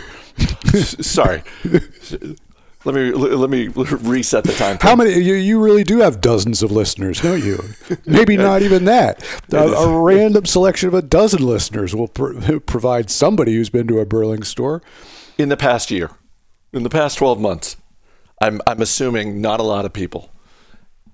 Sorry. 0.74 1.44
Let 2.86 2.96
me 2.96 3.12
let 3.14 3.50
me 3.50 3.70
reset 3.70 4.44
the 4.44 4.52
time. 4.52 4.78
How 4.82 4.94
many? 4.94 5.14
You, 5.14 5.36
you 5.36 5.64
really 5.64 5.86
do 5.86 6.00
have 6.00 6.20
dozens 6.20 6.62
of 6.62 6.70
listeners, 6.70 7.22
don't 7.22 7.42
you? 7.42 7.64
Maybe 8.06 8.36
not 8.36 8.62
even 8.64 8.84
that. 8.84 9.24
A, 9.54 9.58
a, 9.58 10.02
random 10.02 10.46
selection 10.46 10.90
of 10.90 10.94
a 10.94 11.02
dozen 11.02 11.46
listeners 11.46 11.96
will 11.96 12.10
provide 12.66 13.10
somebody 13.10 13.54
who's 13.54 13.70
been 13.70 13.88
to 13.88 14.00
a 14.00 14.06
Burlington 14.06 14.44
store 14.44 14.82
in 15.38 15.48
the 15.48 15.56
past 15.56 15.92
year, 15.92 16.12
in 16.74 16.84
the 16.84 16.90
past 16.90 17.20
twelve 17.20 17.40
months. 17.40 17.78
I'm 18.42 18.60
I'm 18.68 18.82
assuming 18.82 19.40
not 19.40 19.62
a 19.62 19.64
lot 19.64 19.86
of 19.86 19.94
people 19.94 20.30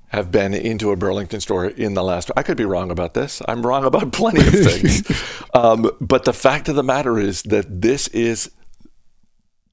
have 0.10 0.32
been 0.32 0.54
into 0.54 0.92
a 0.92 0.96
Burlington 0.96 1.40
store 1.40 1.66
in 1.66 1.94
the 1.94 2.04
last. 2.04 2.32
I 2.36 2.44
could 2.44 2.58
be 2.58 2.66
wrong 2.66 2.92
about 2.92 3.14
this. 3.14 3.42
I'm 3.48 3.66
wrong 3.66 3.86
about 3.86 4.12
plenty 4.12 4.42
of 4.42 4.54
things. 4.54 5.24
um, 5.54 5.90
but 6.02 6.26
the 6.26 6.34
fact 6.34 6.68
of 6.68 6.76
the 6.76 6.84
matter 6.84 7.18
is 7.18 7.44
that 7.44 7.82
this 7.82 8.08
is 8.10 8.52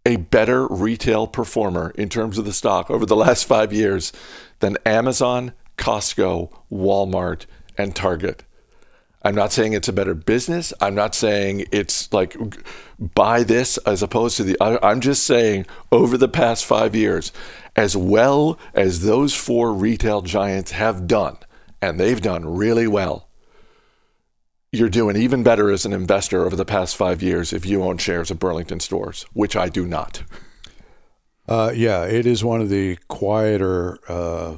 a 0.05 0.17
better 0.17 0.67
retail 0.69 1.27
performer 1.27 1.91
in 1.97 2.09
terms 2.09 2.39
of 2.39 2.45
the 2.45 2.53
stock 2.53 2.91
over 2.91 3.05
the 3.05 3.17
last 3.17 3.45
five 3.45 3.73
years 3.73 4.13
than 4.61 4.77
Amazon, 4.87 5.53
Costco, 5.77 6.53
Walmart, 6.71 7.47
and 7.77 7.95
Target. 7.95 8.45
I'm 9.27 9.35
not 9.35 9.51
saying 9.51 9.73
it's 9.73 9.89
a 9.89 9.93
better 9.93 10.15
business. 10.15 10.73
I'm 10.81 10.95
not 10.95 11.13
saying 11.13 11.65
it's 11.73 12.13
like 12.13 12.37
buy 12.97 13.43
this 13.43 13.77
as 13.79 14.01
opposed 14.01 14.37
to 14.37 14.45
the 14.45 14.57
other. 14.61 14.83
I'm 14.85 15.01
just 15.01 15.25
saying 15.25 15.67
over 15.91 16.17
the 16.17 16.29
past 16.29 16.65
five 16.65 16.95
years, 16.95 17.33
as 17.75 17.97
well 17.97 18.57
as 18.73 19.03
those 19.03 19.35
four 19.35 19.75
retail 19.75 20.23
giants 20.23 20.71
have 20.71 21.09
done, 21.09 21.39
and 21.83 21.99
they've 21.99 22.21
done 22.21 22.45
really 22.45 22.87
well, 22.87 23.27
you're 24.71 24.89
doing 24.89 25.17
even 25.17 25.43
better 25.43 25.73
as 25.73 25.85
an 25.85 25.93
investor 25.93 26.47
over 26.47 26.55
the 26.55 26.65
past 26.65 26.95
five 26.95 27.21
years 27.21 27.53
if 27.53 27.67
you 27.67 27.83
own 27.83 27.99
shares 27.99 28.31
of 28.31 28.39
Burlington 28.39 28.79
stores, 28.79 29.27
which 29.33 29.57
I 29.57 29.69
do 29.69 29.87
not. 29.87 30.23
Uh, 31.49 31.73
yeah, 31.75 32.05
it 32.05 32.27
is 32.27 32.43
one 32.43 32.61
of 32.61 32.69
the 32.69 32.97
quieter 33.09 34.01
uh, 34.09 34.57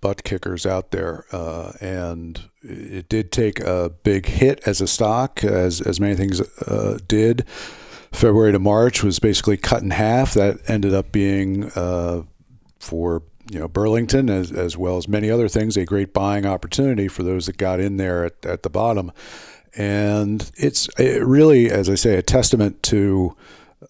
butt 0.00 0.24
kickers 0.24 0.66
out 0.66 0.90
there, 0.90 1.24
uh, 1.30 1.72
and 1.80 2.50
it 2.62 3.08
did 3.08 3.30
take 3.30 3.60
a 3.60 3.90
big 4.02 4.26
hit 4.26 4.60
as 4.66 4.80
a 4.80 4.88
stock, 4.88 5.44
as 5.44 5.80
as 5.80 6.00
many 6.00 6.16
things 6.16 6.40
uh, 6.66 6.98
did. 7.06 7.44
February 8.12 8.50
to 8.52 8.58
March 8.58 9.04
was 9.04 9.20
basically 9.20 9.56
cut 9.56 9.82
in 9.82 9.90
half. 9.90 10.34
That 10.34 10.58
ended 10.68 10.92
up 10.92 11.12
being 11.12 11.70
uh, 11.76 12.22
for 12.80 13.22
you 13.52 13.60
know 13.60 13.68
Burlington 13.68 14.28
as 14.28 14.50
as 14.50 14.76
well 14.76 14.96
as 14.96 15.06
many 15.06 15.30
other 15.30 15.46
things 15.46 15.76
a 15.76 15.84
great 15.84 16.12
buying 16.12 16.44
opportunity 16.44 17.06
for 17.06 17.22
those 17.22 17.46
that 17.46 17.56
got 17.56 17.78
in 17.78 17.98
there 17.98 18.24
at, 18.24 18.44
at 18.44 18.62
the 18.64 18.70
bottom, 18.70 19.12
and 19.76 20.50
it's 20.56 20.88
it 20.98 21.24
really, 21.24 21.70
as 21.70 21.88
I 21.88 21.94
say, 21.94 22.16
a 22.16 22.22
testament 22.22 22.82
to 22.84 23.36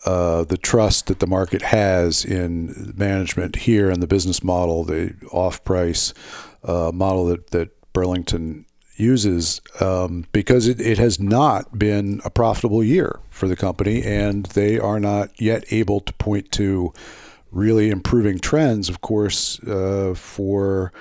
uh, 0.05 0.45
the 0.45 0.57
trust 0.57 1.07
that 1.07 1.21
the 1.21 1.26
market 1.26 1.62
has 1.62 2.25
in 2.25 2.95
management 2.97 3.57
here 3.57 3.90
and 3.90 4.02
the 4.02 4.07
business 4.07 4.43
model, 4.43 4.85
the 4.85 5.14
off-price 5.31 6.12
uh, 6.64 6.90
model 6.93 7.26
that, 7.26 7.50
that 7.50 7.93
Burlington 7.93 8.66
uses, 8.97 9.61
um, 9.81 10.25
because 10.33 10.66
it, 10.66 10.81
it 10.81 10.99
has 10.99 11.21
not 11.21 11.78
been 11.78 12.21
a 12.25 12.31
profitable 12.31 12.83
year 12.83 13.21
for 13.31 13.47
the 13.47 13.57
company, 13.57 14.02
and 14.02 14.47
they 14.47 14.78
are 14.78 14.99
not 14.99 15.40
yet 15.40 15.64
able 15.71 16.00
to 16.00 16.12
point 16.14 16.50
to 16.52 16.93
really 17.50 17.90
improving 17.90 18.38
trends. 18.38 18.88
Of 18.88 19.00
course, 19.00 19.61
uh, 19.64 20.14
for 20.16 20.93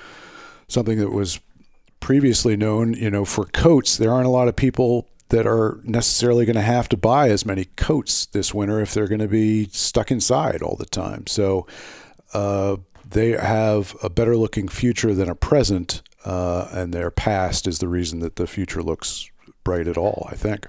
something 0.68 1.00
that 1.00 1.12
was 1.12 1.40
previously 2.00 2.56
known, 2.56 2.94
you 2.94 3.10
know, 3.10 3.26
for 3.26 3.46
coats, 3.46 3.98
there 3.98 4.12
aren't 4.12 4.28
a 4.28 4.32
lot 4.32 4.48
of 4.48 4.56
people 4.56 5.08
that 5.30 5.48
are 5.48 5.80
necessarily 5.84 6.46
going 6.46 6.56
to 6.56 6.62
have 6.62 6.88
to 6.90 6.98
buy 6.98 7.30
as 7.30 7.46
many 7.46 7.66
coats 7.76 8.28
this 8.28 8.54
winter 8.54 8.80
if 8.80 8.94
they're 8.94 9.08
going 9.08 9.20
to 9.20 9.28
be 9.28 9.66
stuck 9.70 10.12
inside 10.12 10.62
all 10.62 10.76
the 10.76 10.86
time. 10.86 11.26
So 11.28 11.66
uh, 12.34 12.78
they 13.10 13.32
have 13.32 13.96
a 14.04 14.10
better 14.10 14.38
looking 14.38 14.68
future 14.68 15.14
than 15.14 15.30
a 15.30 15.36
present, 15.36 16.02
uh, 16.24 16.68
and 16.72 16.94
their 16.94 17.12
past 17.12 17.68
is 17.68 17.80
the 17.80 17.88
reason 17.88 18.20
that 18.20 18.36
the 18.36 18.48
future 18.48 18.84
looks 18.84 19.30
bright 19.64 19.88
at 19.88 19.98
all, 19.98 20.28
I 20.32 20.36
think. 20.36 20.68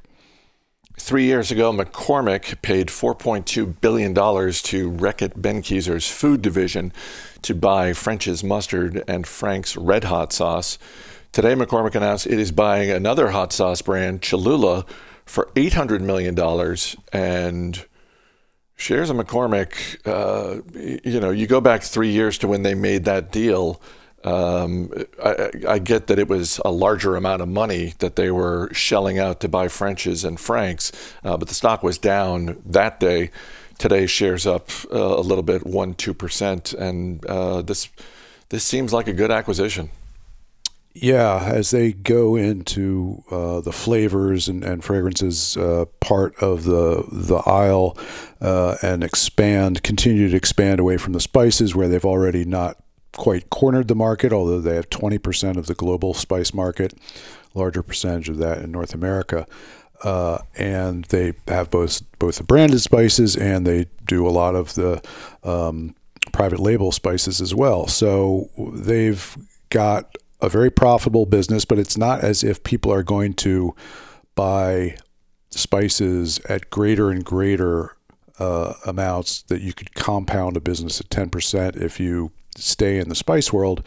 Three 0.99 1.25
years 1.25 1.51
ago, 1.51 1.73
McCormick 1.73 2.63
paid 2.63 2.89
$4.2 2.89 3.81
billion 3.83 4.15
to 4.15 4.91
Reckitt 4.91 5.35
Benckiser's 5.35 6.11
food 6.11 6.41
division 6.41 6.91
to 7.43 7.55
buy 7.55 7.93
French's 7.93 8.43
mustard 8.43 9.05
and 9.07 9.27
Frank's 9.27 9.77
red 9.77 10.05
hot 10.05 10.33
sauce. 10.33 10.79
Today, 11.37 11.53
McCormick 11.53 11.95
announced 11.95 12.27
it 12.27 12.39
is 12.39 12.51
buying 12.51 12.91
another 12.91 13.29
hot 13.29 13.53
sauce 13.53 13.83
brand, 13.83 14.23
Cholula, 14.23 14.87
for 15.27 15.51
$800 15.55 16.01
million. 16.01 16.35
And 17.13 17.85
shares 18.75 19.11
of 19.11 19.19
McCormick, 19.19 19.99
uh, 20.07 20.63
you 21.05 21.21
know, 21.21 21.29
you 21.29 21.47
go 21.47 21.61
back 21.61 21.83
three 21.83 22.11
years 22.11 22.39
to 22.39 22.49
when 22.49 22.63
they 22.63 22.75
made 22.75 23.05
that 23.05 23.33
deal. 23.33 23.83
Um, 24.25 24.91
I, 25.23 25.51
I, 25.69 25.79
get 25.79 26.07
that 26.07 26.19
it 26.19 26.27
was 26.27 26.59
a 26.65 26.71
larger 26.71 27.17
amount 27.17 27.43
of 27.43 27.49
money 27.49 27.93
that 27.99 28.17
they 28.17 28.31
were 28.31 28.73
shelling 28.73 29.19
out 29.19 29.41
to 29.41 29.49
buy 29.51 29.69
French's 29.69 30.25
and 30.25 30.41
Frank's, 30.41 30.91
uh, 31.23 31.37
but 31.37 31.49
the 31.49 31.55
stock 31.55 31.83
was 31.83 31.99
down 31.99 32.63
that 32.65 32.99
day. 32.99 33.31
Today, 33.77 34.07
shares 34.07 34.47
up 34.47 34.71
uh, 34.91 34.97
a 34.97 35.21
little 35.21 35.45
bit, 35.45 35.67
one 35.67 35.93
two 35.93 36.15
percent, 36.15 36.73
and 36.73 37.23
uh, 37.27 37.61
this 37.61 37.91
this 38.49 38.65
seems 38.65 38.95
like 38.95 39.07
a 39.07 39.13
good 39.13 39.31
acquisition. 39.31 39.91
Yeah, 40.99 41.43
as 41.45 41.73
they 41.73 41.93
go 41.93 42.37
into 42.37 43.23
uh, 43.31 43.61
the 43.61 43.73
flavors 43.73 44.49
and, 44.49 44.65
and 44.65 44.83
fragrances 44.83 45.55
uh, 45.55 45.85
part 46.01 46.35
of 46.37 46.65
the 46.65 47.05
the 47.13 47.37
aisle 47.37 47.99
uh, 48.41 48.77
and 48.83 49.05
expand, 49.05 49.83
continue 49.83 50.31
to 50.31 50.37
expand 50.37 50.81
away 50.81 50.97
from 50.97 51.13
the 51.13 51.21
spices 51.21 51.75
where 51.75 51.87
they've 51.87 52.05
already 52.05 52.47
not 52.47 52.79
quite 53.13 53.51
cornered 53.51 53.89
the 53.89 53.95
market, 53.95 54.33
although 54.33 54.59
they 54.59 54.75
have 54.75 54.89
20% 54.89 55.59
of 55.59 55.67
the 55.67 55.75
global 55.75 56.15
spice 56.15 56.55
market, 56.55 56.95
larger 57.53 57.83
percentage 57.83 58.31
of 58.31 58.39
that 58.39 58.63
in 58.63 58.73
North 58.73 58.95
America. 58.95 59.47
Uh, 60.03 60.39
and 60.57 61.05
they 61.07 61.35
have 61.47 61.71
both 61.71 62.01
both 62.19 62.37
the 62.37 62.45
branded 62.45 62.81
spices 62.81 63.37
and 63.37 63.67
they 63.67 63.85
do 64.07 64.27
a 64.27 64.31
lot 64.31 64.55
of 64.55 64.75
the 64.75 65.03
um, 65.45 65.95
private 66.33 66.61
label 66.61 66.91
spices 66.91 67.43
as 67.43 67.55
well. 67.55 67.87
So 67.87 68.49
they've 68.73 69.37
got 69.69 70.17
a 70.41 70.49
very 70.49 70.71
profitable 70.71 71.27
business, 71.27 71.65
but 71.65 71.79
it's 71.79 71.97
not 71.97 72.21
as 72.21 72.45
if 72.45 72.63
people 72.63 72.93
are 72.93 73.03
going 73.03 73.35
to 73.35 73.75
buy 74.35 74.97
spices 75.51 76.39
at 76.49 76.71
greater 76.71 77.11
and 77.11 77.25
greater 77.25 77.97
uh, 78.39 78.75
amounts 78.85 79.43
that 79.43 79.63
you 79.63 79.73
could 79.73 79.95
compound 79.95 80.57
a 80.57 80.61
business 80.61 81.01
at 81.01 81.09
10% 81.09 81.77
if 81.81 81.99
you 81.99 82.33
stay 82.57 82.99
in 82.99 83.09
the 83.09 83.15
spice 83.15 83.53
world. 83.53 83.87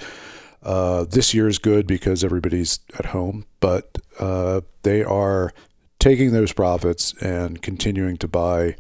Uh, 0.64 1.06
this 1.06 1.34
year 1.34 1.48
is 1.48 1.58
good 1.58 1.88
because 1.88 2.24
everybody's 2.24 2.80
at 2.98 3.08
home, 3.08 3.46
but 3.60 3.98
uh, 4.20 4.62
they 4.84 5.04
are 5.04 5.54
taking 6.00 6.32
those 6.32 6.52
profits 6.52 7.14
and 7.22 7.62
continuing 7.62 8.18
to 8.18 8.28
buy 8.28 8.76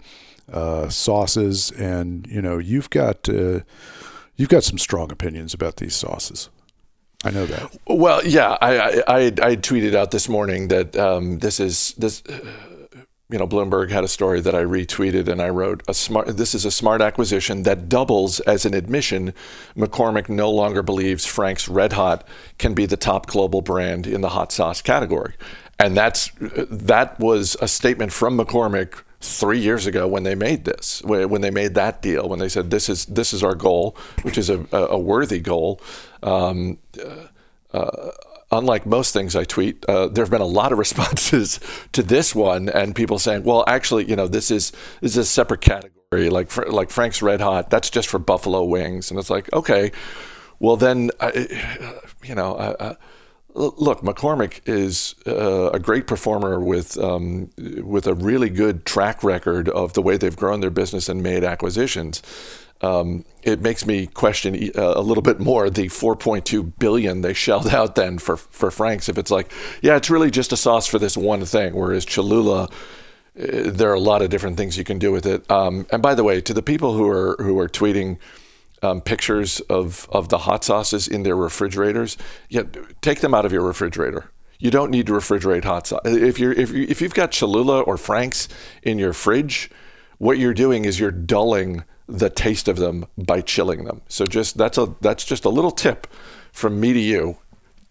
uh, 0.51 0.89
sauces. 0.89 1.71
And 1.71 2.27
you 2.27 2.41
know, 2.41 2.57
you've 2.57 2.89
got 2.89 3.29
uh, 3.29 3.61
you've 4.35 4.49
got 4.49 4.63
some 4.63 4.77
strong 4.77 5.11
opinions 5.11 5.53
about 5.53 5.77
these 5.77 5.95
sauces. 5.95 6.49
I 7.23 7.31
know 7.31 7.45
that. 7.45 7.77
Well, 7.85 8.25
yeah, 8.25 8.57
I 8.61 9.01
I, 9.07 9.17
I, 9.25 9.55
tweeted 9.57 9.93
out 9.93 10.11
this 10.11 10.29
morning 10.29 10.69
that 10.69 10.95
um, 10.95 11.39
this 11.39 11.59
is 11.59 11.93
this 11.97 12.23
you 13.29 13.37
know, 13.37 13.47
Bloomberg 13.47 13.91
had 13.91 14.03
a 14.03 14.07
story 14.07 14.41
that 14.41 14.55
I 14.55 14.63
retweeted 14.63 15.27
and 15.27 15.39
I 15.41 15.49
wrote 15.49 15.83
a 15.87 15.93
smart 15.93 16.35
this 16.37 16.55
is 16.55 16.65
a 16.65 16.71
smart 16.71 17.01
acquisition 17.01 17.63
that 17.63 17.87
doubles 17.87 18.39
as 18.41 18.65
an 18.65 18.73
admission 18.73 19.33
McCormick 19.75 20.29
no 20.29 20.49
longer 20.49 20.81
believes 20.81 21.25
Frank's 21.25 21.67
Red 21.67 21.93
Hot 21.93 22.27
can 22.57 22.73
be 22.73 22.87
the 22.87 22.97
top 22.97 23.27
global 23.27 23.61
brand 23.61 24.07
in 24.07 24.21
the 24.21 24.29
hot 24.29 24.51
sauce 24.51 24.81
category. 24.81 25.35
And 25.77 25.95
that's 25.95 26.31
that 26.39 27.19
was 27.19 27.55
a 27.61 27.67
statement 27.67 28.11
from 28.11 28.37
McCormick 28.37 29.03
3 29.21 29.59
years 29.59 29.85
ago 29.85 30.07
when 30.07 30.23
they 30.23 30.33
made 30.33 30.65
this 30.65 31.01
when 31.03 31.41
they 31.41 31.51
made 31.51 31.75
that 31.75 32.01
deal 32.01 32.29
when 32.29 32.39
they 32.39 32.49
said 32.49 32.71
this 32.71 32.89
is 32.89 33.05
this 33.05 33.33
is 33.33 33.43
our 33.43 33.53
goal 33.53 33.95
which 34.23 34.37
is 34.37 34.49
a, 34.49 34.65
a 34.71 34.97
worthy 34.97 35.39
goal 35.39 35.81
um, 36.23 36.77
uh, 37.73 38.11
unlike 38.51 38.85
most 38.85 39.13
things 39.13 39.35
I 39.35 39.43
tweet, 39.43 39.85
uh, 39.85 40.07
there 40.07 40.23
have 40.23 40.31
been 40.31 40.41
a 40.41 40.45
lot 40.45 40.71
of 40.71 40.79
responses 40.79 41.59
to 41.93 42.03
this 42.03 42.33
one, 42.35 42.69
and 42.69 42.95
people 42.95 43.19
saying, 43.19 43.43
"Well, 43.43 43.63
actually, 43.67 44.05
you 44.05 44.15
know, 44.15 44.27
this 44.27 44.51
is 44.51 44.71
this 45.01 45.11
is 45.11 45.17
a 45.17 45.25
separate 45.25 45.61
category, 45.61 46.29
like 46.29 46.55
like 46.71 46.89
Frank's 46.89 47.21
Red 47.21 47.41
Hot. 47.41 47.69
That's 47.69 47.89
just 47.89 48.07
for 48.07 48.19
buffalo 48.19 48.63
wings." 48.63 49.11
And 49.11 49.19
it's 49.19 49.29
like, 49.29 49.51
okay, 49.53 49.91
well 50.59 50.77
then, 50.77 51.11
I, 51.19 51.47
you 52.23 52.35
know. 52.35 52.57
I, 52.57 52.95
look, 53.53 54.01
McCormick 54.01 54.61
is 54.65 55.15
uh, 55.27 55.71
a 55.71 55.79
great 55.79 56.07
performer 56.07 56.59
with 56.59 56.97
um, 56.97 57.49
with 57.57 58.07
a 58.07 58.13
really 58.13 58.49
good 58.49 58.85
track 58.85 59.23
record 59.23 59.69
of 59.69 59.93
the 59.93 60.01
way 60.01 60.17
they've 60.17 60.35
grown 60.35 60.59
their 60.59 60.69
business 60.69 61.09
and 61.09 61.21
made 61.23 61.43
acquisitions 61.43 62.21
um, 62.81 63.25
it 63.43 63.61
makes 63.61 63.85
me 63.85 64.07
question 64.07 64.71
uh, 64.75 64.93
a 64.95 65.01
little 65.01 65.21
bit 65.21 65.39
more 65.39 65.69
the 65.69 65.87
4.2 65.87 66.73
billion 66.79 67.21
they 67.21 67.33
shelled 67.33 67.67
out 67.73 67.95
then 67.95 68.17
for 68.17 68.37
for 68.37 68.71
Frank's. 68.71 69.09
If 69.09 69.17
it's 69.17 69.31
like, 69.31 69.51
yeah, 69.81 69.95
it's 69.95 70.09
really 70.09 70.31
just 70.31 70.53
a 70.53 70.57
sauce 70.57 70.87
for 70.87 70.99
this 70.99 71.17
one 71.17 71.43
thing, 71.45 71.75
whereas 71.75 72.05
Cholula, 72.05 72.63
uh, 72.63 72.67
there 73.35 73.89
are 73.89 73.95
a 73.95 73.99
lot 73.99 74.21
of 74.21 74.29
different 74.29 74.57
things 74.57 74.77
you 74.77 74.83
can 74.83 74.99
do 74.99 75.11
with 75.11 75.25
it. 75.25 75.49
Um, 75.51 75.87
and 75.91 76.01
by 76.01 76.15
the 76.15 76.23
way, 76.23 76.41
to 76.41 76.53
the 76.53 76.61
people 76.61 76.93
who 76.93 77.07
are 77.09 77.35
who 77.39 77.59
are 77.59 77.69
tweeting 77.69 78.17
um, 78.81 79.01
pictures 79.01 79.59
of 79.61 80.07
of 80.11 80.29
the 80.29 80.39
hot 80.39 80.63
sauces 80.63 81.07
in 81.07 81.23
their 81.23 81.35
refrigerators, 81.35 82.17
yeah, 82.49 82.63
take 83.01 83.21
them 83.21 83.33
out 83.33 83.45
of 83.45 83.51
your 83.51 83.63
refrigerator. 83.63 84.31
You 84.59 84.71
don't 84.71 84.91
need 84.91 85.07
to 85.07 85.13
refrigerate 85.13 85.63
hot 85.63 85.87
sauce. 85.87 86.01
If 86.03 86.37
you're 86.37 86.51
if 86.51 86.71
you, 86.71 86.85
if 86.89 87.01
you've 87.01 87.13
got 87.13 87.31
Cholula 87.31 87.81
or 87.81 87.97
Frank's 87.97 88.49
in 88.83 88.99
your 88.99 89.13
fridge, 89.13 89.69
what 90.17 90.37
you're 90.37 90.53
doing 90.53 90.85
is 90.85 90.99
you're 90.99 91.11
dulling 91.11 91.83
the 92.07 92.29
taste 92.29 92.67
of 92.67 92.77
them 92.77 93.05
by 93.17 93.39
chilling 93.39 93.85
them. 93.85 94.01
So 94.07 94.27
just 94.27 94.57
that's 94.57 94.77
a 94.77 94.95
that's 94.99 95.23
just 95.23 95.45
a 95.45 95.49
little 95.49 95.71
tip 95.71 96.07
from 96.51 96.79
me 96.79 96.93
to 96.93 96.99
you. 96.99 97.37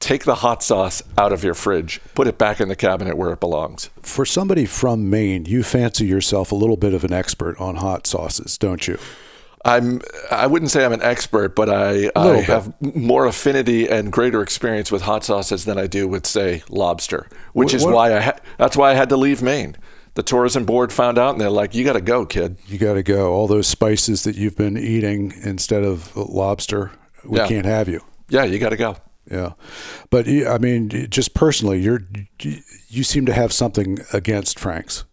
Take 0.00 0.24
the 0.24 0.36
hot 0.36 0.62
sauce 0.62 1.02
out 1.16 1.32
of 1.32 1.42
your 1.42 1.54
fridge, 1.54 2.00
put 2.14 2.28
it 2.28 2.38
back 2.38 2.60
in 2.60 2.68
the 2.68 2.76
cabinet 2.76 3.16
where 3.16 3.32
it 3.32 3.40
belongs. 3.40 3.90
For 4.00 4.24
somebody 4.24 4.64
from 4.64 5.10
Maine, 5.10 5.44
you 5.46 5.64
fancy 5.64 6.06
yourself 6.06 6.52
a 6.52 6.54
little 6.54 6.76
bit 6.76 6.94
of 6.94 7.02
an 7.02 7.12
expert 7.12 7.58
on 7.58 7.76
hot 7.76 8.06
sauces, 8.06 8.56
don't 8.58 8.86
you? 8.86 8.96
I'm 9.68 10.00
I 10.30 10.46
wouldn't 10.46 10.70
say 10.70 10.84
I'm 10.84 10.92
an 10.92 11.02
expert, 11.02 11.54
but 11.54 11.68
I, 11.68 12.10
I 12.16 12.40
have 12.40 12.74
more 12.80 13.26
affinity 13.26 13.88
and 13.88 14.10
greater 14.10 14.42
experience 14.42 14.90
with 14.90 15.02
hot 15.02 15.24
sauces 15.24 15.64
than 15.64 15.78
I 15.78 15.86
do 15.86 16.08
with 16.08 16.26
say 16.26 16.62
lobster, 16.68 17.28
which 17.52 17.72
what, 17.72 17.74
is 17.74 17.84
why 17.86 18.16
I 18.16 18.20
ha- 18.20 18.38
that's 18.56 18.76
why 18.76 18.90
I 18.90 18.94
had 18.94 19.08
to 19.10 19.16
leave 19.16 19.42
Maine 19.42 19.76
the 20.18 20.22
tourism 20.24 20.64
board 20.64 20.92
found 20.92 21.16
out 21.16 21.30
and 21.30 21.40
they're 21.40 21.48
like, 21.48 21.76
you 21.76 21.84
got 21.84 21.92
to 21.92 22.00
go, 22.00 22.26
kid. 22.26 22.56
You 22.66 22.76
got 22.76 22.94
to 22.94 23.04
go. 23.04 23.32
All 23.32 23.46
those 23.46 23.68
spices 23.68 24.24
that 24.24 24.34
you've 24.34 24.56
been 24.56 24.76
eating 24.76 25.32
instead 25.44 25.84
of 25.84 26.16
lobster, 26.16 26.90
we 27.24 27.38
yeah. 27.38 27.46
can't 27.46 27.66
have 27.66 27.88
you. 27.88 28.00
Yeah, 28.28 28.42
you 28.42 28.58
got 28.58 28.70
to 28.70 28.76
go. 28.76 28.96
Yeah, 29.30 29.52
but 30.10 30.26
I 30.26 30.58
mean, 30.58 30.88
just 31.08 31.34
personally, 31.34 31.78
you're 31.80 32.00
you 32.40 33.04
seem 33.04 33.26
to 33.26 33.32
have 33.32 33.52
something 33.52 33.98
against 34.12 34.58
Frank's. 34.58 35.04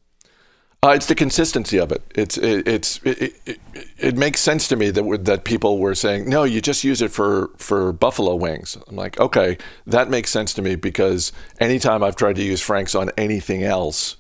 Uh, 0.86 0.94
it's 0.94 1.08
the 1.08 1.16
consistency 1.16 1.80
of 1.80 1.92
it. 1.92 2.04
It's 2.14 2.38
it, 2.38 2.68
it's 2.68 3.00
it, 3.04 3.34
it, 3.48 3.60
it, 3.98 4.16
makes 4.16 4.40
sense 4.40 4.68
to 4.68 4.76
me 4.76 4.92
that 4.92 5.26
that 5.26 5.44
people 5.44 5.80
were 5.80 5.96
saying 5.96 6.30
no, 6.30 6.44
you 6.44 6.62
just 6.62 6.84
use 6.84 7.02
it 7.02 7.10
for 7.10 7.50
for 7.58 7.92
buffalo 7.92 8.36
wings. 8.36 8.78
I'm 8.88 8.96
like, 8.96 9.20
okay, 9.20 9.58
that 9.88 10.12
makes 10.12 10.30
sense 10.30 10.54
to 10.54 10.62
me 10.62 10.76
because 10.76 11.32
anytime 11.60 12.04
I've 12.04 12.16
tried 12.16 12.36
to 12.36 12.44
use 12.44 12.62
Frank's 12.62 12.94
on 12.94 13.10
anything 13.18 13.64
else, 13.64 14.16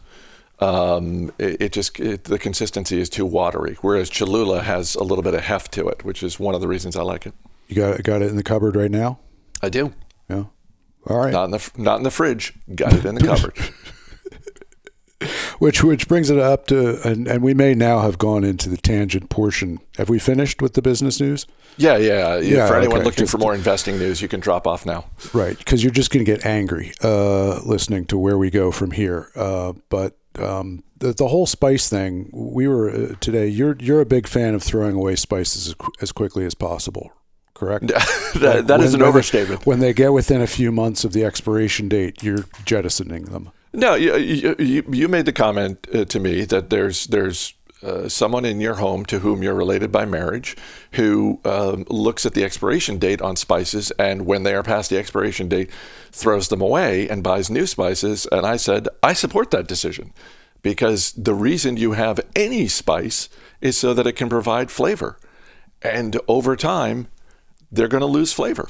um, 0.59 1.31
it, 1.37 1.61
it, 1.61 1.71
just 1.71 1.99
it, 1.99 2.23
the 2.23 2.39
consistency 2.39 2.99
is 2.99 3.09
too 3.09 3.27
watery. 3.27 3.77
Whereas 3.81 4.09
Cholula 4.09 4.63
has 4.63 4.95
a 4.95 5.03
little 5.03 5.23
bit 5.23 5.35
of 5.35 5.41
heft 5.41 5.71
to 5.73 5.87
it, 5.87 6.03
which 6.03 6.23
is 6.23 6.39
one 6.39 6.55
of 6.55 6.61
the 6.61 6.67
reasons 6.67 6.95
I 6.95 7.03
like 7.03 7.27
it. 7.27 7.35
You 7.67 7.75
got 7.75 7.99
it, 7.99 8.03
got 8.03 8.23
it 8.23 8.29
in 8.29 8.37
the 8.37 8.43
cupboard 8.43 8.75
right 8.75 8.89
now. 8.89 9.19
I 9.61 9.69
do. 9.69 9.93
Yeah. 10.27 10.45
All 11.05 11.17
right. 11.17 11.31
Not 11.31 11.45
in 11.45 11.51
the 11.51 11.71
not 11.77 11.97
in 11.97 12.03
the 12.03 12.09
fridge. 12.09 12.53
Got 12.73 12.93
it 12.93 13.05
in 13.05 13.13
the 13.13 13.21
cupboard. 13.27 13.53
Which 15.59 15.83
which 15.83 16.07
brings 16.07 16.29
it 16.29 16.39
up 16.39 16.67
to 16.67 17.01
and, 17.07 17.27
and 17.27 17.43
we 17.43 17.53
may 17.53 17.73
now 17.73 18.01
have 18.01 18.17
gone 18.17 18.43
into 18.43 18.69
the 18.69 18.77
tangent 18.77 19.29
portion. 19.29 19.79
Have 19.97 20.09
we 20.09 20.19
finished 20.19 20.61
with 20.61 20.73
the 20.73 20.81
business 20.81 21.19
news? 21.19 21.45
Yeah, 21.77 21.97
yeah. 21.97 22.37
yeah 22.37 22.67
for 22.67 22.75
anyone 22.75 22.97
okay. 22.97 23.05
looking 23.05 23.27
for 23.27 23.37
more 23.37 23.53
investing 23.53 23.97
news, 23.97 24.21
you 24.21 24.27
can 24.27 24.39
drop 24.39 24.65
off 24.65 24.85
now. 24.85 25.05
Right, 25.33 25.57
because 25.57 25.83
you're 25.83 25.91
just 25.91 26.11
going 26.11 26.25
to 26.25 26.31
get 26.31 26.45
angry 26.45 26.93
uh, 27.03 27.59
listening 27.65 28.05
to 28.05 28.17
where 28.17 28.37
we 28.37 28.49
go 28.49 28.71
from 28.71 28.91
here. 28.91 29.29
Uh, 29.35 29.73
but 29.89 30.17
um, 30.39 30.83
the, 30.97 31.13
the 31.13 31.27
whole 31.27 31.45
spice 31.45 31.89
thing. 31.89 32.29
We 32.33 32.67
were 32.67 32.89
uh, 32.89 33.15
today. 33.19 33.47
You're 33.47 33.75
you're 33.79 34.01
a 34.01 34.05
big 34.05 34.27
fan 34.27 34.55
of 34.55 34.63
throwing 34.63 34.95
away 34.95 35.15
spices 35.15 35.67
as, 35.67 35.75
as 36.01 36.11
quickly 36.11 36.45
as 36.45 36.55
possible. 36.55 37.11
Correct. 37.53 37.87
that, 37.87 38.33
like 38.35 38.67
that 38.67 38.81
is 38.81 38.93
an 38.93 39.01
overstatement. 39.01 39.65
when 39.65 39.79
they 39.79 39.93
get 39.93 40.11
within 40.11 40.41
a 40.41 40.47
few 40.47 40.71
months 40.71 41.05
of 41.05 41.13
the 41.13 41.23
expiration 41.23 41.87
date, 41.87 42.21
you're 42.21 42.45
jettisoning 42.65 43.25
them. 43.25 43.51
No, 43.75 43.95
you, 43.95 44.55
you, 44.57 44.85
you 44.89 45.07
made 45.07 45.25
the 45.25 45.33
comment 45.33 45.87
uh, 45.93 46.05
to 46.05 46.19
me 46.19 46.45
that 46.45 46.69
there's 46.69 47.07
there's 47.07 47.53
uh, 47.83 48.09
someone 48.09 48.45
in 48.45 48.59
your 48.59 48.75
home 48.75 49.05
to 49.05 49.19
whom 49.19 49.43
you're 49.43 49.53
related 49.53 49.91
by 49.91 50.05
marriage 50.05 50.55
who 50.93 51.39
um, 51.45 51.85
looks 51.87 52.25
at 52.25 52.33
the 52.33 52.43
expiration 52.43 52.97
date 52.97 53.21
on 53.21 53.35
spices 53.35 53.91
and 53.99 54.25
when 54.25 54.43
they 54.43 54.55
are 54.55 54.63
past 54.63 54.89
the 54.89 54.97
expiration 54.97 55.47
date 55.47 55.69
throws 56.11 56.47
them 56.47 56.61
away 56.61 57.07
and 57.07 57.21
buys 57.21 57.49
new 57.49 57.67
spices. 57.67 58.27
And 58.31 58.45
i 58.45 58.55
said 58.55 58.87
i 59.03 59.13
support 59.13 59.51
that 59.51 59.67
decision 59.67 60.13
because 60.61 61.11
the 61.11 61.35
reason 61.35 61.77
you 61.77 61.91
have 61.91 62.19
any 62.35 62.67
spice 62.67 63.29
is 63.61 63.77
so 63.77 63.93
that 63.93 64.07
it 64.07 64.13
can 64.13 64.29
provide 64.29 64.71
flavor. 64.71 65.19
And 65.81 66.19
over 66.27 66.55
time 66.55 67.07
they're 67.71 67.87
going 67.87 68.01
to 68.01 68.07
lose 68.07 68.33
flavor. 68.33 68.67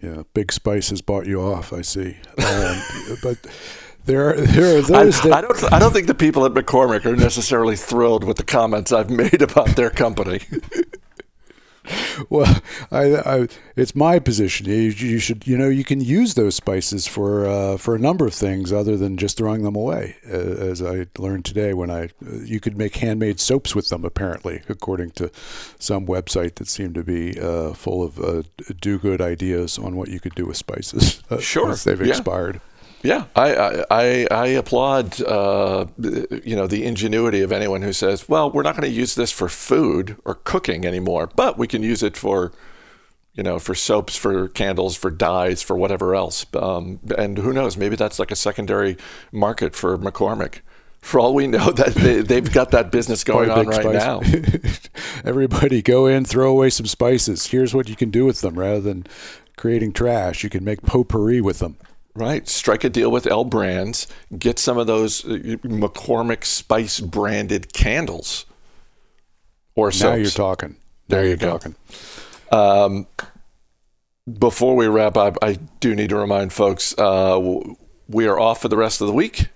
Yeah 0.00 0.22
big 0.34 0.52
spices 0.52 1.00
bought 1.00 1.26
you 1.26 1.40
off 1.40 1.72
i 1.72 1.80
see. 1.80 2.18
Um, 2.38 2.82
but 3.22 3.38
there 4.04 4.30
are, 4.30 4.40
there 4.40 4.78
are 4.78 4.82
those 4.82 5.20
I, 5.20 5.28
that 5.28 5.32
I 5.32 5.40
don't 5.40 5.72
I 5.72 5.78
don't 5.78 5.92
think 5.92 6.06
the 6.06 6.14
people 6.14 6.44
at 6.44 6.52
McCormick 6.52 7.04
are 7.04 7.16
necessarily 7.16 7.76
thrilled 7.76 8.24
with 8.24 8.36
the 8.36 8.44
comments 8.44 8.92
I've 8.92 9.10
made 9.22 9.42
about 9.42 9.76
their 9.76 9.90
company. 9.90 10.40
well, 12.30 12.60
I, 12.90 13.16
I, 13.16 13.48
it's 13.76 13.94
my 13.94 14.18
position. 14.18 14.66
You, 14.66 14.74
you, 14.74 15.18
should, 15.18 15.46
you 15.46 15.58
know, 15.58 15.68
you 15.68 15.84
can 15.84 16.00
use 16.00 16.34
those 16.34 16.54
spices 16.54 17.06
for 17.06 17.46
uh, 17.46 17.76
for 17.76 17.94
a 17.94 17.98
number 17.98 18.26
of 18.26 18.34
things 18.34 18.72
other 18.72 18.96
than 18.96 19.16
just 19.16 19.36
throwing 19.36 19.62
them 19.62 19.74
away. 19.74 20.16
Uh, 20.28 20.36
as 20.36 20.82
I 20.82 21.06
learned 21.18 21.44
today, 21.44 21.72
when 21.74 21.90
I 21.90 22.10
you 22.44 22.60
could 22.60 22.76
make 22.76 22.96
handmade 22.96 23.40
soaps 23.40 23.74
with 23.74 23.88
them. 23.88 24.04
Apparently, 24.04 24.62
according 24.68 25.10
to 25.12 25.30
some 25.78 26.06
website 26.06 26.56
that 26.56 26.68
seemed 26.68 26.94
to 26.94 27.02
be 27.02 27.38
uh, 27.40 27.72
full 27.72 28.02
of 28.02 28.18
uh, 28.20 28.42
do 28.80 28.98
good 28.98 29.20
ideas 29.20 29.78
on 29.78 29.96
what 29.96 30.08
you 30.08 30.20
could 30.20 30.34
do 30.34 30.46
with 30.46 30.56
spices. 30.56 31.22
Uh, 31.30 31.38
sure, 31.40 31.74
they've 31.74 32.00
yeah. 32.00 32.08
expired. 32.08 32.60
Yeah, 33.02 33.24
I 33.34 33.84
I, 33.90 34.26
I 34.30 34.46
applaud 34.48 35.20
uh, 35.22 35.86
you 35.98 36.54
know 36.56 36.66
the 36.66 36.84
ingenuity 36.84 37.40
of 37.40 37.50
anyone 37.50 37.82
who 37.82 37.92
says, 37.92 38.28
well, 38.28 38.50
we're 38.50 38.62
not 38.62 38.76
going 38.76 38.88
to 38.88 38.96
use 38.96 39.14
this 39.14 39.32
for 39.32 39.48
food 39.48 40.16
or 40.24 40.36
cooking 40.36 40.84
anymore, 40.84 41.28
but 41.34 41.58
we 41.58 41.66
can 41.66 41.82
use 41.82 42.02
it 42.02 42.16
for 42.16 42.52
you 43.34 43.42
know 43.42 43.58
for 43.58 43.74
soaps, 43.74 44.16
for 44.16 44.48
candles, 44.48 44.96
for 44.96 45.10
dyes, 45.10 45.62
for 45.62 45.76
whatever 45.76 46.14
else. 46.14 46.46
Um, 46.54 47.00
and 47.18 47.38
who 47.38 47.52
knows, 47.52 47.76
maybe 47.76 47.96
that's 47.96 48.18
like 48.18 48.30
a 48.30 48.36
secondary 48.36 48.96
market 49.32 49.74
for 49.74 49.98
McCormick. 49.98 50.60
For 51.00 51.18
all 51.18 51.34
we 51.34 51.48
know, 51.48 51.70
that 51.72 51.94
they, 51.94 52.36
have 52.36 52.52
got 52.52 52.70
that 52.70 52.92
business 52.92 53.24
going 53.24 53.50
on 53.50 53.66
right 53.66 53.82
spice. 53.82 53.94
now. 53.94 54.20
Everybody, 55.24 55.82
go 55.82 56.06
in, 56.06 56.24
throw 56.24 56.48
away 56.52 56.70
some 56.70 56.86
spices. 56.86 57.48
Here's 57.48 57.74
what 57.74 57.88
you 57.88 57.96
can 57.96 58.10
do 58.10 58.24
with 58.24 58.40
them, 58.40 58.56
rather 58.56 58.80
than 58.80 59.06
creating 59.56 59.94
trash. 59.94 60.44
You 60.44 60.50
can 60.50 60.62
make 60.62 60.82
potpourri 60.82 61.40
with 61.40 61.58
them. 61.58 61.76
Right. 62.14 62.46
Strike 62.46 62.84
a 62.84 62.90
deal 62.90 63.10
with 63.10 63.26
L 63.26 63.44
Brands. 63.44 64.06
Get 64.38 64.58
some 64.58 64.76
of 64.76 64.86
those 64.86 65.24
uh, 65.24 65.56
McCormick 65.64 66.44
Spice 66.44 67.00
branded 67.00 67.72
candles. 67.72 68.44
Or 69.74 69.90
soaps. 69.90 70.02
Now 70.02 70.14
you're 70.16 70.30
talking. 70.30 70.76
There 71.08 71.22
now 71.22 71.28
you're 71.28 71.36
go. 71.38 71.50
Talking. 71.58 71.74
Um, 72.50 73.06
before 74.38 74.76
we 74.76 74.86
wrap 74.86 75.16
up, 75.16 75.38
I 75.42 75.54
do 75.80 75.94
need 75.94 76.10
to 76.10 76.16
remind 76.16 76.52
folks 76.52 76.96
uh, 76.98 77.40
we 78.08 78.26
are 78.26 78.38
off 78.38 78.60
for 78.60 78.68
the 78.68 78.76
rest 78.76 79.00
of 79.00 79.06
the 79.06 79.14
week 79.14 79.48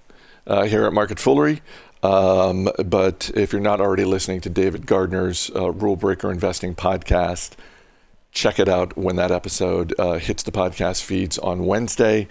uh, 0.46 0.64
here 0.64 0.86
at 0.86 0.92
Market 0.94 1.18
Foolery. 1.18 1.60
Um, 2.02 2.70
but 2.84 3.30
if 3.34 3.52
you're 3.52 3.60
not 3.60 3.80
already 3.80 4.04
listening 4.04 4.40
to 4.42 4.50
David 4.50 4.86
Gardner's 4.86 5.50
uh, 5.54 5.72
Rule 5.72 5.96
Breaker 5.96 6.30
Investing 6.30 6.74
podcast, 6.74 7.52
check 8.36 8.58
it 8.58 8.68
out 8.68 8.96
when 8.98 9.16
that 9.16 9.30
episode 9.30 9.94
uh, 9.98 10.18
hits 10.18 10.42
the 10.42 10.52
podcast 10.52 11.02
feeds 11.02 11.38
on 11.38 11.64
Wednesday. 11.64 12.28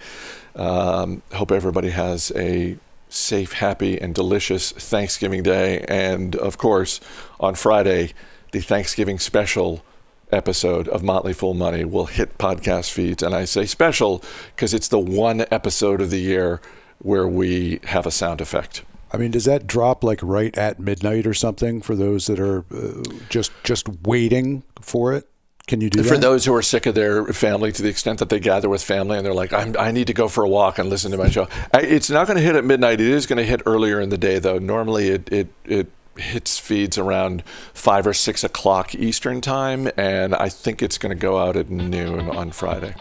Um, 0.54 1.20
hope 1.34 1.50
everybody 1.50 1.90
has 1.90 2.30
a 2.36 2.78
safe, 3.08 3.54
happy, 3.54 4.00
and 4.00 4.14
delicious 4.14 4.70
Thanksgiving 4.70 5.42
Day. 5.42 5.84
And 5.88 6.36
of 6.36 6.58
course, 6.58 7.00
on 7.40 7.56
Friday, 7.56 8.12
the 8.52 8.60
Thanksgiving 8.60 9.18
special 9.18 9.84
episode 10.30 10.86
of 10.88 11.02
Motley 11.02 11.32
Fool 11.32 11.54
Money 11.54 11.84
will 11.84 12.06
hit 12.06 12.38
podcast 12.38 12.92
feeds. 12.92 13.22
And 13.22 13.34
I 13.34 13.44
say 13.44 13.66
special 13.66 14.22
because 14.54 14.72
it's 14.72 14.88
the 14.88 15.00
one 15.00 15.44
episode 15.50 16.00
of 16.00 16.10
the 16.10 16.20
year 16.20 16.60
where 16.98 17.26
we 17.26 17.80
have 17.84 18.06
a 18.06 18.12
sound 18.12 18.40
effect. 18.40 18.84
I 19.12 19.16
mean, 19.16 19.32
does 19.32 19.44
that 19.44 19.66
drop 19.66 20.04
like 20.04 20.20
right 20.22 20.56
at 20.56 20.78
midnight 20.78 21.26
or 21.26 21.34
something 21.34 21.82
for 21.82 21.96
those 21.96 22.26
that 22.26 22.38
are 22.38 22.64
uh, 22.72 23.02
just 23.28 23.50
just 23.64 23.88
waiting 24.04 24.62
for 24.80 25.12
it? 25.12 25.28
Can 25.66 25.80
you 25.80 25.90
do 25.90 26.02
that? 26.02 26.08
For 26.08 26.14
that? 26.14 26.20
those 26.20 26.44
who 26.44 26.54
are 26.54 26.62
sick 26.62 26.86
of 26.86 26.94
their 26.94 27.26
family 27.26 27.72
to 27.72 27.82
the 27.82 27.88
extent 27.88 28.20
that 28.20 28.28
they 28.28 28.38
gather 28.38 28.68
with 28.68 28.82
family 28.82 29.16
and 29.16 29.26
they're 29.26 29.34
like, 29.34 29.52
I'm, 29.52 29.74
I 29.78 29.90
need 29.90 30.06
to 30.06 30.14
go 30.14 30.28
for 30.28 30.44
a 30.44 30.48
walk 30.48 30.78
and 30.78 30.88
listen 30.88 31.10
to 31.10 31.18
my 31.18 31.28
show. 31.28 31.48
I, 31.74 31.80
it's 31.80 32.08
not 32.08 32.28
going 32.28 32.36
to 32.36 32.42
hit 32.42 32.54
at 32.54 32.64
midnight. 32.64 33.00
It 33.00 33.08
is 33.08 33.26
going 33.26 33.38
to 33.38 33.44
hit 33.44 33.62
earlier 33.66 34.00
in 34.00 34.10
the 34.10 34.18
day, 34.18 34.38
though. 34.38 34.58
Normally, 34.58 35.08
it, 35.08 35.32
it, 35.32 35.48
it 35.64 35.90
hits 36.16 36.58
feeds 36.58 36.98
around 36.98 37.42
five 37.74 38.06
or 38.06 38.14
six 38.14 38.44
o'clock 38.44 38.94
Eastern 38.94 39.40
time, 39.40 39.90
and 39.96 40.34
I 40.36 40.48
think 40.48 40.82
it's 40.82 40.98
going 40.98 41.10
to 41.10 41.20
go 41.20 41.38
out 41.38 41.56
at 41.56 41.68
noon 41.68 42.30
on 42.30 42.52
Friday. 42.52 42.94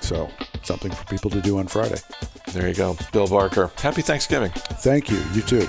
So, 0.00 0.30
something 0.62 0.92
for 0.92 1.04
people 1.06 1.30
to 1.30 1.40
do 1.40 1.58
on 1.58 1.66
Friday. 1.66 1.98
There 2.52 2.68
you 2.68 2.74
go. 2.74 2.96
Bill 3.12 3.26
Barker. 3.26 3.72
Happy 3.78 4.02
Thanksgiving. 4.02 4.52
Thank 4.54 5.10
you. 5.10 5.20
You 5.32 5.42
too. 5.42 5.68